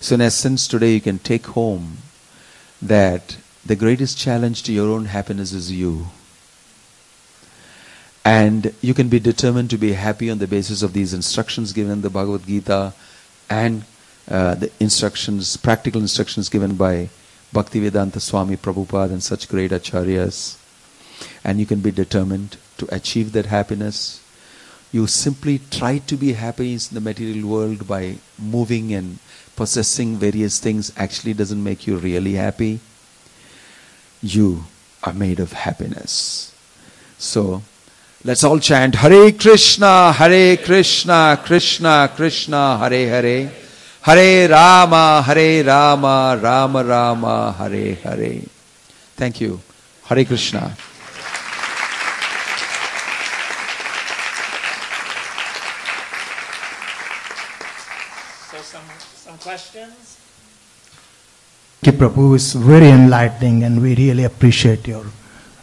So, 0.00 0.14
in 0.14 0.20
essence, 0.20 0.66
today 0.66 0.94
you 0.94 1.00
can 1.00 1.18
take 1.18 1.46
home 1.46 1.98
that 2.80 3.36
the 3.66 3.76
greatest 3.76 4.16
challenge 4.16 4.62
to 4.62 4.72
your 4.72 4.88
own 4.88 5.06
happiness 5.06 5.52
is 5.52 5.70
you. 5.70 6.06
And 8.30 8.72
you 8.80 8.94
can 8.94 9.08
be 9.08 9.18
determined 9.18 9.70
to 9.70 9.76
be 9.76 9.94
happy 9.94 10.30
on 10.30 10.38
the 10.38 10.46
basis 10.46 10.84
of 10.84 10.92
these 10.92 11.12
instructions 11.12 11.72
given 11.72 11.90
in 11.90 12.02
the 12.02 12.10
Bhagavad 12.10 12.46
Gita 12.46 12.94
and 13.50 13.82
uh, 14.30 14.54
the 14.54 14.70
instructions, 14.78 15.56
practical 15.56 16.00
instructions 16.00 16.48
given 16.48 16.76
by 16.76 17.08
Bhaktivedanta 17.52 18.20
Swami 18.20 18.56
Prabhupada 18.56 19.10
and 19.10 19.20
such 19.20 19.48
great 19.48 19.72
acharyas. 19.72 20.56
And 21.42 21.58
you 21.58 21.66
can 21.66 21.80
be 21.80 21.90
determined 21.90 22.56
to 22.78 22.86
achieve 22.94 23.32
that 23.32 23.46
happiness. 23.46 24.22
You 24.92 25.08
simply 25.08 25.60
try 25.68 25.98
to 25.98 26.16
be 26.16 26.34
happy 26.34 26.74
in 26.74 26.78
the 26.92 27.00
material 27.00 27.48
world 27.48 27.88
by 27.88 28.18
moving 28.38 28.94
and 28.94 29.18
possessing 29.56 30.18
various 30.18 30.60
things 30.60 30.92
actually 30.96 31.34
doesn't 31.34 31.64
make 31.64 31.84
you 31.88 31.96
really 31.96 32.34
happy. 32.34 32.78
You 34.22 34.66
are 35.02 35.12
made 35.12 35.40
of 35.40 35.52
happiness. 35.52 36.54
So, 37.18 37.62
let's 38.24 38.44
all 38.44 38.58
chant 38.58 38.94
Hare 38.96 39.32
Krishna, 39.32 40.12
Hare 40.12 40.56
Krishna, 40.56 41.40
Krishna 41.42 42.10
Krishna, 42.14 42.78
Hare 42.78 43.08
Hare. 43.08 43.50
Hare 44.02 44.48
Rama, 44.48 45.22
Hare 45.26 45.62
Rama, 45.64 46.38
Rama 46.42 46.84
Rama, 46.84 47.52
Hare 47.52 47.94
Hare. 47.94 48.42
Thank 49.16 49.40
you. 49.40 49.60
Hare 50.04 50.24
Krishna. 50.24 50.74
So 58.50 58.58
some, 58.58 58.82
some 59.14 59.38
questions? 59.38 60.18
Ki 61.82 61.90
Prabhu 61.92 62.36
is 62.36 62.54
very 62.54 62.88
enlightening 62.88 63.64
and 63.64 63.82
we 63.82 63.94
really 63.94 64.24
appreciate 64.24 64.86
your 64.86 65.04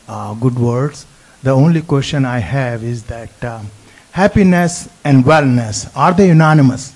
uh, 0.08 0.34
good 0.36 0.58
words. 0.58 1.05
The 1.44 1.52
only 1.52 1.82
question 1.82 2.26
I 2.26 2.40
have 2.40 2.84
is 2.84 3.04
that 3.04 3.44
um, 3.44 3.70
happiness 4.12 4.90
and 5.04 5.24
wellness, 5.24 5.90
are 5.96 6.14
they 6.14 6.28
unanimous? 6.30 6.94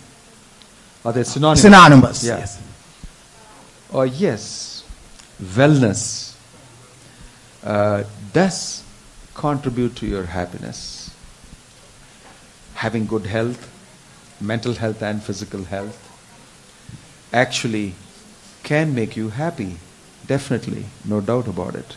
Are 1.06 1.14
they 1.14 1.24
synonymous? 1.24 1.62
Synonymous, 1.62 2.24
Yeah. 2.24 2.38
yes. 2.40 2.62
Oh, 3.94 4.04
yes. 4.04 4.84
Wellness 5.42 6.36
uh, 7.64 8.04
does 8.34 8.84
contribute 9.34 9.96
to 9.98 10.06
your 10.08 10.24
happiness. 10.24 11.12
Having 12.76 13.08
good 13.08 13.26
health, 13.26 13.70
mental 14.40 14.74
health, 14.74 15.02
and 15.04 15.22
physical 15.22 15.64
health 15.66 15.98
actually 17.34 17.94
can 18.64 18.94
make 18.96 19.16
you 19.16 19.30
happy. 19.30 19.78
Definitely, 20.28 20.86
no 21.06 21.22
doubt 21.22 21.48
about 21.48 21.76
it. 21.76 21.96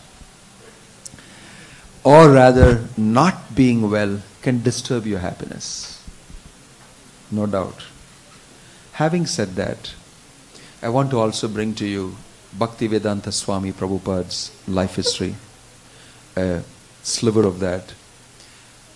Or 2.05 2.29
rather, 2.29 2.87
not 2.95 3.55
being 3.55 3.89
well 3.89 4.21
can 4.43 4.61
disturb 4.61 5.07
your 5.07 5.19
happiness. 5.19 6.03
No 7.31 7.47
doubt. 7.47 7.85
Having 8.93 9.25
said 9.25 9.55
that, 9.55 9.95
I 10.83 10.89
want 10.89 11.09
to 11.09 11.19
also 11.19 11.47
bring 11.47 11.73
to 11.75 11.87
you 11.87 12.15
Bhaktivedanta 12.59 13.33
Swami 13.33 13.71
Prabhupada's 13.71 14.51
life 14.67 14.95
history, 14.97 15.35
a 16.37 16.61
sliver 17.01 17.47
of 17.47 17.59
that. 17.59 17.95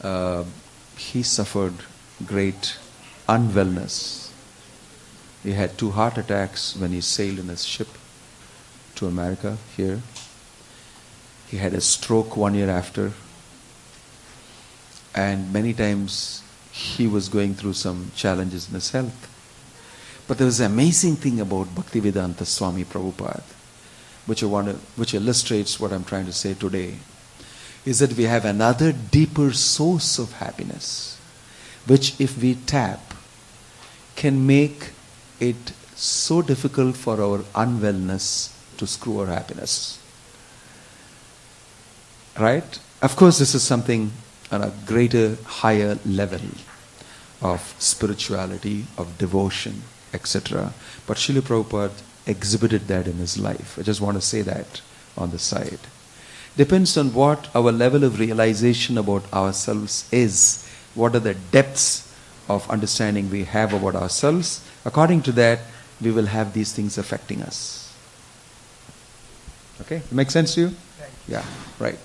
Uh, 0.04 0.44
he 0.96 1.24
suffered 1.24 1.74
great 2.28 2.78
unwellness. 3.28 4.32
He 5.42 5.54
had 5.54 5.80
two 5.80 5.92
heart 5.92 6.20
attacks 6.20 6.76
when 6.76 6.92
he 6.92 7.02
sailed 7.02 7.40
in 7.40 7.48
his 7.48 7.66
ship 7.66 7.88
to 8.96 9.08
America 9.08 9.58
here. 9.76 10.02
He 11.50 11.58
had 11.58 11.74
a 11.74 11.82
stroke 11.82 12.38
one 12.38 12.54
year 12.54 12.70
after. 12.70 13.14
And 15.16 15.52
many 15.52 15.74
times 15.74 16.44
he 16.72 17.08
was 17.08 17.28
going 17.28 17.56
through 17.56 17.74
some 17.74 18.12
challenges 18.16 18.68
in 18.68 18.76
his 18.76 18.92
health. 18.92 19.26
But 20.28 20.38
there 20.38 20.46
was 20.46 20.60
an 20.60 20.72
amazing 20.72 21.16
thing 21.16 21.40
about 21.40 21.74
Bhaktivedanta 21.74 22.46
Swami 22.46 22.84
Prabhupada, 22.84 23.42
which, 24.28 24.44
I 24.44 24.46
want 24.46 24.68
to, 24.68 24.74
which 24.96 25.16
illustrates 25.16 25.80
what 25.80 25.92
I'm 25.92 26.04
trying 26.04 26.28
to 26.28 26.34
say 26.34 26.54
today, 26.54 26.96
is 27.84 27.98
that 28.00 28.14
we 28.14 28.26
have 28.26 28.46
another 28.46 28.92
deeper 28.92 29.52
source 29.52 30.20
of 30.20 30.34
happiness, 30.34 31.20
which 31.88 32.20
if 32.22 32.40
we 32.40 32.56
tap, 32.56 33.16
can 34.16 34.46
make 34.46 34.92
it 35.40 35.74
so 35.96 36.44
difficult 36.44 36.96
for 36.96 37.20
our 37.20 37.40
unwellness 37.56 38.54
to 38.78 38.86
screw 38.86 39.22
our 39.22 39.28
happiness. 39.28 40.00
Right? 42.40 42.80
Of 43.02 43.16
course, 43.16 43.38
this 43.40 43.54
is 43.54 43.64
something 43.64 44.12
on 44.52 44.62
a 44.64 44.72
greater, 44.86 45.38
higher 45.46 46.00
level 46.06 46.42
of 47.42 47.76
spirituality, 47.80 48.86
of 48.98 49.18
devotion, 49.18 49.84
etc. 50.14 50.74
But 51.06 51.18
Srila 51.18 51.42
Prabhupada 51.42 52.02
exhibited 52.26 52.88
that 52.88 53.08
in 53.08 53.18
his 53.18 53.38
life. 53.38 53.78
I 53.78 53.84
just 53.84 54.02
want 54.02 54.16
to 54.18 54.22
say 54.22 54.42
that 54.42 54.82
on 55.18 55.32
the 55.32 55.40
side. 55.40 55.80
Depends 56.56 56.98
on 56.98 57.14
what 57.14 57.54
our 57.56 57.72
level 57.72 58.04
of 58.04 58.20
realization 58.20 58.98
about 58.98 59.32
ourselves 59.34 60.08
is, 60.12 60.68
what 60.96 61.16
are 61.16 61.20
the 61.20 61.36
depths 61.36 62.10
of 62.50 62.70
understanding 62.70 63.30
we 63.30 63.44
have 63.44 63.74
about 63.74 63.96
ourselves. 63.96 64.66
According 64.84 65.22
to 65.24 65.32
that, 65.34 65.60
we 66.02 66.12
will 66.12 66.26
have 66.26 66.54
these 66.54 66.74
things 66.74 66.98
affecting 66.98 67.42
us. 67.44 67.96
Okay? 69.82 70.02
Make 70.12 70.32
sense 70.32 70.56
to 70.56 70.62
you? 70.62 70.72
Yeah, 71.28 71.46
right. 71.78 71.98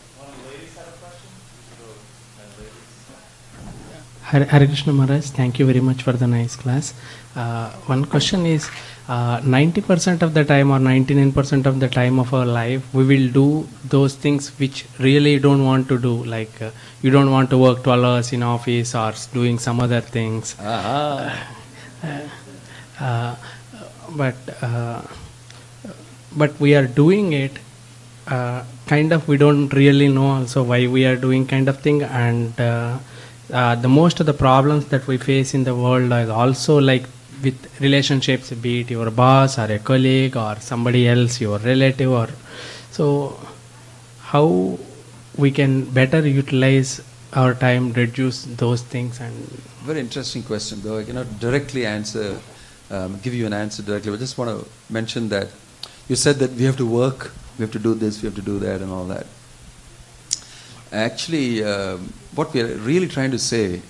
Hare, 4.34 4.66
Krishna 4.66 4.92
Maharaj, 4.92 5.26
thank 5.26 5.60
you 5.60 5.66
very 5.66 5.78
much 5.80 6.02
for 6.02 6.12
the 6.12 6.26
nice 6.26 6.56
class. 6.56 6.92
Uh, 7.36 7.70
one 7.86 8.04
question 8.04 8.44
is 8.46 8.68
uh, 9.08 9.38
90% 9.40 10.22
of 10.22 10.34
the 10.34 10.44
time 10.44 10.72
or 10.72 10.80
99% 10.80 11.66
of 11.66 11.78
the 11.78 11.88
time 11.88 12.18
of 12.18 12.34
our 12.34 12.44
life, 12.44 12.82
we 12.92 13.04
will 13.06 13.30
do 13.30 13.68
those 13.88 14.16
things 14.16 14.48
which 14.58 14.86
really 14.98 15.38
don't 15.38 15.64
want 15.64 15.86
to 15.88 15.98
do. 16.00 16.24
Like 16.24 16.60
uh, 16.60 16.72
you 17.00 17.10
don't 17.10 17.30
want 17.30 17.48
to 17.50 17.58
work 17.58 17.84
12 17.84 18.04
hours 18.04 18.32
in 18.32 18.42
office 18.42 18.96
or 18.96 19.12
doing 19.32 19.60
some 19.60 19.78
other 19.80 20.00
things. 20.00 20.56
Ah, 20.60 21.48
Uh, 23.00 23.34
but 24.16 24.36
uh, 24.62 25.02
but 26.36 26.58
we 26.60 26.74
are 26.76 26.86
doing 26.86 27.32
it 27.32 27.58
uh, 28.28 28.62
kind 28.86 29.12
of 29.12 29.26
we 29.26 29.36
don't 29.36 29.72
really 29.72 30.08
know 30.08 30.26
also 30.26 30.62
why 30.62 30.86
we 30.86 31.04
are 31.04 31.16
doing 31.16 31.44
kind 31.46 31.68
of 31.68 31.80
thing 31.80 32.02
and 32.02 32.60
uh, 33.52 33.74
the 33.74 33.88
most 33.88 34.20
of 34.20 34.26
the 34.26 34.34
problems 34.34 34.86
that 34.86 35.06
we 35.06 35.16
face 35.16 35.54
in 35.54 35.64
the 35.64 35.74
world 35.74 36.12
are 36.12 36.30
also 36.30 36.78
like 36.78 37.04
with 37.42 37.80
relationships 37.80 38.50
be 38.52 38.80
it 38.80 38.90
your 38.90 39.10
boss 39.10 39.58
or 39.58 39.70
a 39.72 39.78
colleague 39.78 40.36
or 40.36 40.56
somebody 40.60 41.06
else 41.08 41.40
your 41.40 41.58
relative 41.58 42.10
or 42.10 42.28
so 42.90 43.38
how 44.20 44.78
we 45.36 45.50
can 45.50 45.84
better 45.84 46.26
utilize 46.26 47.02
our 47.34 47.54
time 47.54 47.92
reduce 47.92 48.44
those 48.44 48.82
things 48.82 49.20
and 49.20 49.34
Very 49.84 50.00
interesting 50.00 50.42
question, 50.42 50.80
though 50.80 50.96
I 50.96 51.04
cannot 51.04 51.38
directly 51.38 51.84
answer, 51.84 52.40
um, 52.90 53.20
give 53.22 53.34
you 53.34 53.44
an 53.44 53.52
answer 53.52 53.82
directly. 53.82 54.10
But 54.12 54.20
just 54.20 54.38
want 54.38 54.48
to 54.48 54.66
mention 54.90 55.28
that 55.28 55.48
you 56.08 56.16
said 56.16 56.36
that 56.36 56.52
we 56.52 56.64
have 56.64 56.78
to 56.78 56.86
work, 56.86 57.32
we 57.58 57.64
have 57.64 57.72
to 57.72 57.78
do 57.78 57.92
this, 57.92 58.22
we 58.22 58.26
have 58.28 58.34
to 58.36 58.40
do 58.40 58.58
that, 58.60 58.80
and 58.80 58.90
all 58.90 59.04
that. 59.12 59.26
Actually, 60.94 61.64
um, 61.64 62.12
what 62.36 62.54
we 62.54 62.62
are 62.62 62.76
really 62.76 63.08
trying 63.08 63.32
to 63.32 63.38
say 63.38 63.82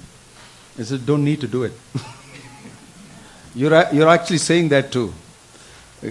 is 0.78 0.88
that 0.88 1.04
don't 1.04 1.22
need 1.22 1.40
to 1.42 1.46
do 1.46 1.64
it. 1.64 1.72
you're, 3.54 3.84
you're 3.92 4.08
actually 4.08 4.38
saying 4.38 4.70
that 4.70 4.90
too. 4.90 5.12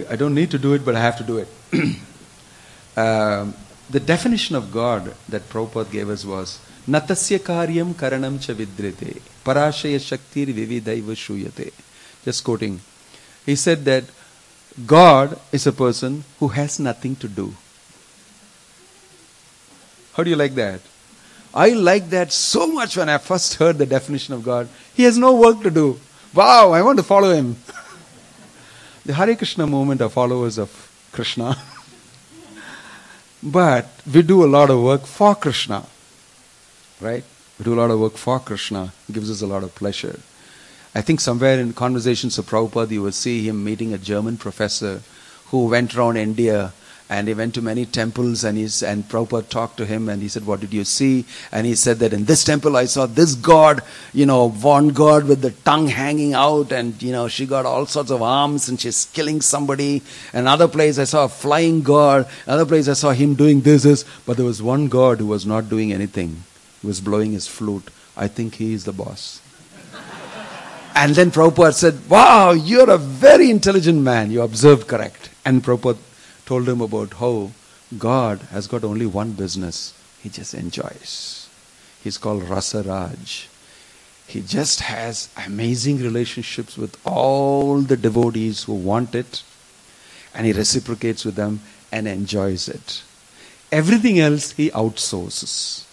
I 0.08 0.14
don't 0.14 0.34
need 0.34 0.52
to 0.52 0.58
do 0.58 0.72
it, 0.74 0.84
but 0.84 0.94
I 0.94 1.00
have 1.00 1.18
to 1.18 1.24
do 1.24 1.38
it. 1.38 1.48
um, 2.96 3.54
the 3.90 3.98
definition 3.98 4.54
of 4.54 4.72
God 4.72 5.14
that 5.28 5.48
Prabhupada 5.48 5.90
gave 5.90 6.08
us 6.08 6.24
was 6.24 6.60
Natasya 6.86 7.40
karyam 7.40 7.94
karanam 7.94 8.40
cha 8.40 8.52
vidrite 8.52 9.20
parashaya 9.44 9.98
shaktir 9.98 10.54
shuyate. 11.16 11.72
Just 12.24 12.44
quoting. 12.44 12.80
He 13.44 13.56
said 13.56 13.84
that 13.84 14.04
God 14.86 15.38
is 15.50 15.66
a 15.66 15.72
person 15.72 16.22
who 16.38 16.48
has 16.48 16.78
nothing 16.78 17.16
to 17.16 17.28
do. 17.28 17.54
How 20.14 20.22
do 20.22 20.30
you 20.30 20.36
like 20.36 20.54
that? 20.54 20.80
I 21.52 21.70
like 21.70 22.10
that 22.10 22.32
so 22.32 22.66
much 22.66 22.96
when 22.96 23.08
I 23.08 23.18
first 23.18 23.54
heard 23.54 23.78
the 23.78 23.86
definition 23.86 24.34
of 24.34 24.42
God. 24.42 24.68
He 24.94 25.04
has 25.04 25.18
no 25.18 25.34
work 25.34 25.62
to 25.62 25.70
do. 25.70 26.00
Wow, 26.32 26.72
I 26.72 26.82
want 26.82 26.98
to 26.98 27.04
follow 27.04 27.30
him. 27.30 27.56
the 29.06 29.14
Hare 29.14 29.36
Krishna 29.36 29.66
movement 29.66 30.00
are 30.02 30.08
followers 30.08 30.58
of 30.58 30.70
Krishna. 31.12 31.56
but 33.42 33.88
we 34.12 34.22
do 34.22 34.44
a 34.44 34.46
lot 34.46 34.70
of 34.70 34.82
work 34.82 35.02
for 35.02 35.34
Krishna. 35.34 35.84
Right? 37.00 37.24
We 37.58 37.64
do 37.64 37.74
a 37.74 37.80
lot 37.80 37.90
of 37.90 38.00
work 38.00 38.14
for 38.14 38.40
Krishna. 38.40 38.92
It 39.08 39.12
gives 39.12 39.30
us 39.30 39.42
a 39.42 39.46
lot 39.46 39.62
of 39.62 39.74
pleasure. 39.74 40.18
I 40.94 41.02
think 41.02 41.20
somewhere 41.20 41.58
in 41.58 41.72
conversations 41.72 42.38
of 42.38 42.46
Prabhupada, 42.46 42.90
you 42.90 43.02
will 43.02 43.12
see 43.12 43.48
him 43.48 43.62
meeting 43.64 43.92
a 43.92 43.98
German 43.98 44.36
professor 44.36 45.02
who 45.46 45.66
went 45.66 45.94
around 45.96 46.16
India 46.16 46.72
and 47.14 47.28
he 47.28 47.34
went 47.34 47.54
to 47.54 47.62
many 47.62 47.86
temples 47.86 48.42
and, 48.42 48.58
he's, 48.58 48.82
and 48.82 49.08
Prabhupada 49.08 49.48
talked 49.48 49.76
to 49.76 49.86
him 49.86 50.08
and 50.08 50.20
he 50.20 50.26
said, 50.26 50.44
What 50.44 50.58
did 50.58 50.74
you 50.74 50.84
see? 50.84 51.24
And 51.52 51.64
he 51.64 51.76
said 51.76 52.00
that 52.00 52.12
in 52.12 52.24
this 52.24 52.42
temple 52.42 52.76
I 52.76 52.86
saw 52.86 53.06
this 53.06 53.36
god, 53.36 53.82
you 54.12 54.26
know, 54.26 54.50
one 54.50 54.88
god 54.88 55.24
with 55.28 55.40
the 55.40 55.52
tongue 55.52 55.86
hanging 55.86 56.34
out 56.34 56.72
and, 56.72 57.00
you 57.00 57.12
know, 57.12 57.28
she 57.28 57.46
got 57.46 57.66
all 57.66 57.86
sorts 57.86 58.10
of 58.10 58.20
arms 58.20 58.68
and 58.68 58.80
she's 58.80 59.04
killing 59.12 59.40
somebody. 59.40 60.02
Another 60.32 60.66
place 60.66 60.98
I 60.98 61.04
saw 61.04 61.26
a 61.26 61.28
flying 61.28 61.82
god. 61.82 62.26
Another 62.46 62.66
place 62.66 62.88
I 62.88 62.94
saw 62.94 63.12
him 63.12 63.36
doing 63.36 63.60
this, 63.60 63.84
this. 63.84 64.04
But 64.26 64.36
there 64.36 64.46
was 64.46 64.60
one 64.60 64.88
god 64.88 65.18
who 65.18 65.28
was 65.28 65.46
not 65.46 65.68
doing 65.68 65.92
anything. 65.92 66.42
He 66.80 66.88
was 66.88 67.00
blowing 67.00 67.30
his 67.30 67.46
flute. 67.46 67.90
I 68.16 68.26
think 68.26 68.56
he 68.56 68.72
is 68.74 68.84
the 68.84 68.92
boss. 68.92 69.40
And 70.96 71.14
then 71.14 71.30
Prabhupada 71.30 71.74
said, 71.74 72.08
Wow, 72.08 72.52
you're 72.52 72.90
a 72.90 72.98
very 72.98 73.50
intelligent 73.50 74.00
man. 74.00 74.32
You 74.32 74.42
observed 74.42 74.88
correct. 74.88 75.30
And 75.44 75.62
Prabhupada 75.62 75.98
told 76.46 76.68
him 76.68 76.80
about 76.80 77.14
how 77.14 77.50
God 77.98 78.40
has 78.50 78.66
got 78.66 78.84
only 78.84 79.06
one 79.06 79.32
business. 79.32 79.94
He 80.22 80.28
just 80.28 80.54
enjoys. 80.54 81.48
He's 82.02 82.18
called 82.18 82.42
Rasa 82.48 82.82
Raj. 82.82 83.48
He 84.26 84.40
just 84.40 84.80
has 84.80 85.28
amazing 85.46 85.98
relationships 85.98 86.76
with 86.76 86.96
all 87.06 87.80
the 87.80 87.96
devotees 87.96 88.64
who 88.64 88.74
want 88.74 89.14
it. 89.14 89.42
And 90.34 90.46
he 90.46 90.52
reciprocates 90.52 91.24
with 91.24 91.34
them 91.34 91.60
and 91.92 92.08
enjoys 92.08 92.68
it. 92.68 93.02
Everything 93.70 94.18
else 94.18 94.52
he 94.52 94.70
outsources. 94.70 95.84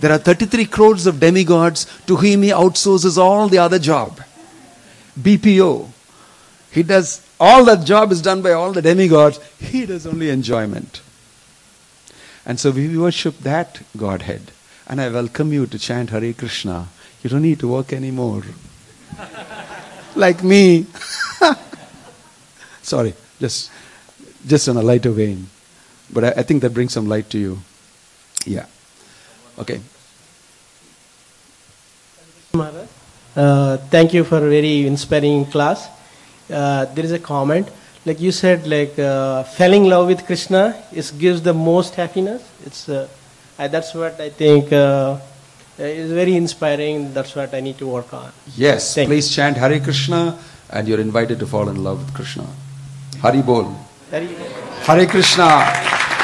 There 0.00 0.12
are 0.12 0.18
33 0.18 0.66
crores 0.66 1.06
of 1.06 1.20
demigods 1.20 1.86
to 2.06 2.16
whom 2.16 2.42
he 2.42 2.50
outsources 2.50 3.16
all 3.16 3.48
the 3.48 3.58
other 3.58 3.78
job. 3.78 4.20
BPO. 5.18 5.88
He 6.70 6.82
does 6.82 7.25
all 7.38 7.64
that 7.66 7.84
job 7.84 8.12
is 8.12 8.22
done 8.22 8.42
by 8.42 8.52
all 8.52 8.72
the 8.72 8.82
demigods. 8.82 9.38
He 9.58 9.86
does 9.86 10.06
only 10.06 10.30
enjoyment. 10.30 11.02
And 12.44 12.60
so 12.60 12.70
we 12.70 12.96
worship 12.96 13.38
that 13.40 13.82
Godhead. 13.96 14.52
And 14.86 15.00
I 15.00 15.08
welcome 15.08 15.52
you 15.52 15.66
to 15.66 15.78
chant 15.78 16.10
Hare 16.10 16.32
Krishna. 16.32 16.88
You 17.22 17.30
don't 17.30 17.42
need 17.42 17.58
to 17.60 17.68
work 17.68 17.92
anymore. 17.92 18.42
like 20.14 20.44
me. 20.44 20.86
Sorry, 22.82 23.14
just 23.40 23.70
just 24.46 24.68
on 24.68 24.76
a 24.76 24.82
lighter 24.82 25.10
vein. 25.10 25.48
But 26.12 26.24
I, 26.24 26.28
I 26.28 26.42
think 26.44 26.62
that 26.62 26.70
brings 26.70 26.92
some 26.92 27.08
light 27.08 27.28
to 27.30 27.38
you. 27.38 27.58
Yeah. 28.44 28.66
Okay. 29.58 29.80
Uh, 33.34 33.76
thank 33.90 34.14
you 34.14 34.24
for 34.24 34.38
a 34.38 34.48
very 34.48 34.86
inspiring 34.86 35.44
class. 35.46 35.88
Uh, 36.50 36.84
there 36.94 37.04
is 37.04 37.12
a 37.12 37.18
comment, 37.18 37.68
like 38.04 38.20
you 38.20 38.30
said, 38.32 38.66
like 38.66 38.98
uh, 38.98 39.42
falling 39.42 39.84
in 39.84 39.90
love 39.90 40.06
with 40.06 40.24
Krishna 40.26 40.80
is 40.92 41.10
gives 41.10 41.42
the 41.42 41.52
most 41.54 41.94
happiness. 41.96 42.42
It's 42.64 42.88
uh, 42.88 43.08
I, 43.58 43.68
that's 43.68 43.94
what 43.94 44.20
I 44.20 44.30
think 44.30 44.72
uh, 44.72 45.18
is 45.78 46.12
very 46.12 46.36
inspiring. 46.36 47.12
That's 47.12 47.34
what 47.34 47.52
I 47.52 47.60
need 47.60 47.78
to 47.78 47.86
work 47.86 48.12
on. 48.14 48.30
Yes, 48.56 48.94
Thank 48.94 49.08
please 49.08 49.34
chant 49.34 49.56
Hare 49.56 49.80
Krishna 49.80 50.38
and 50.70 50.86
you're 50.88 51.00
invited 51.00 51.38
to 51.40 51.46
fall 51.46 51.68
in 51.68 51.82
love 51.82 52.04
with 52.04 52.14
Krishna. 52.14 52.46
Hari 53.22 53.42
Bol. 53.42 53.74
Very- 54.10 54.28
Hare 54.86 55.06
Krishna. 55.06 56.15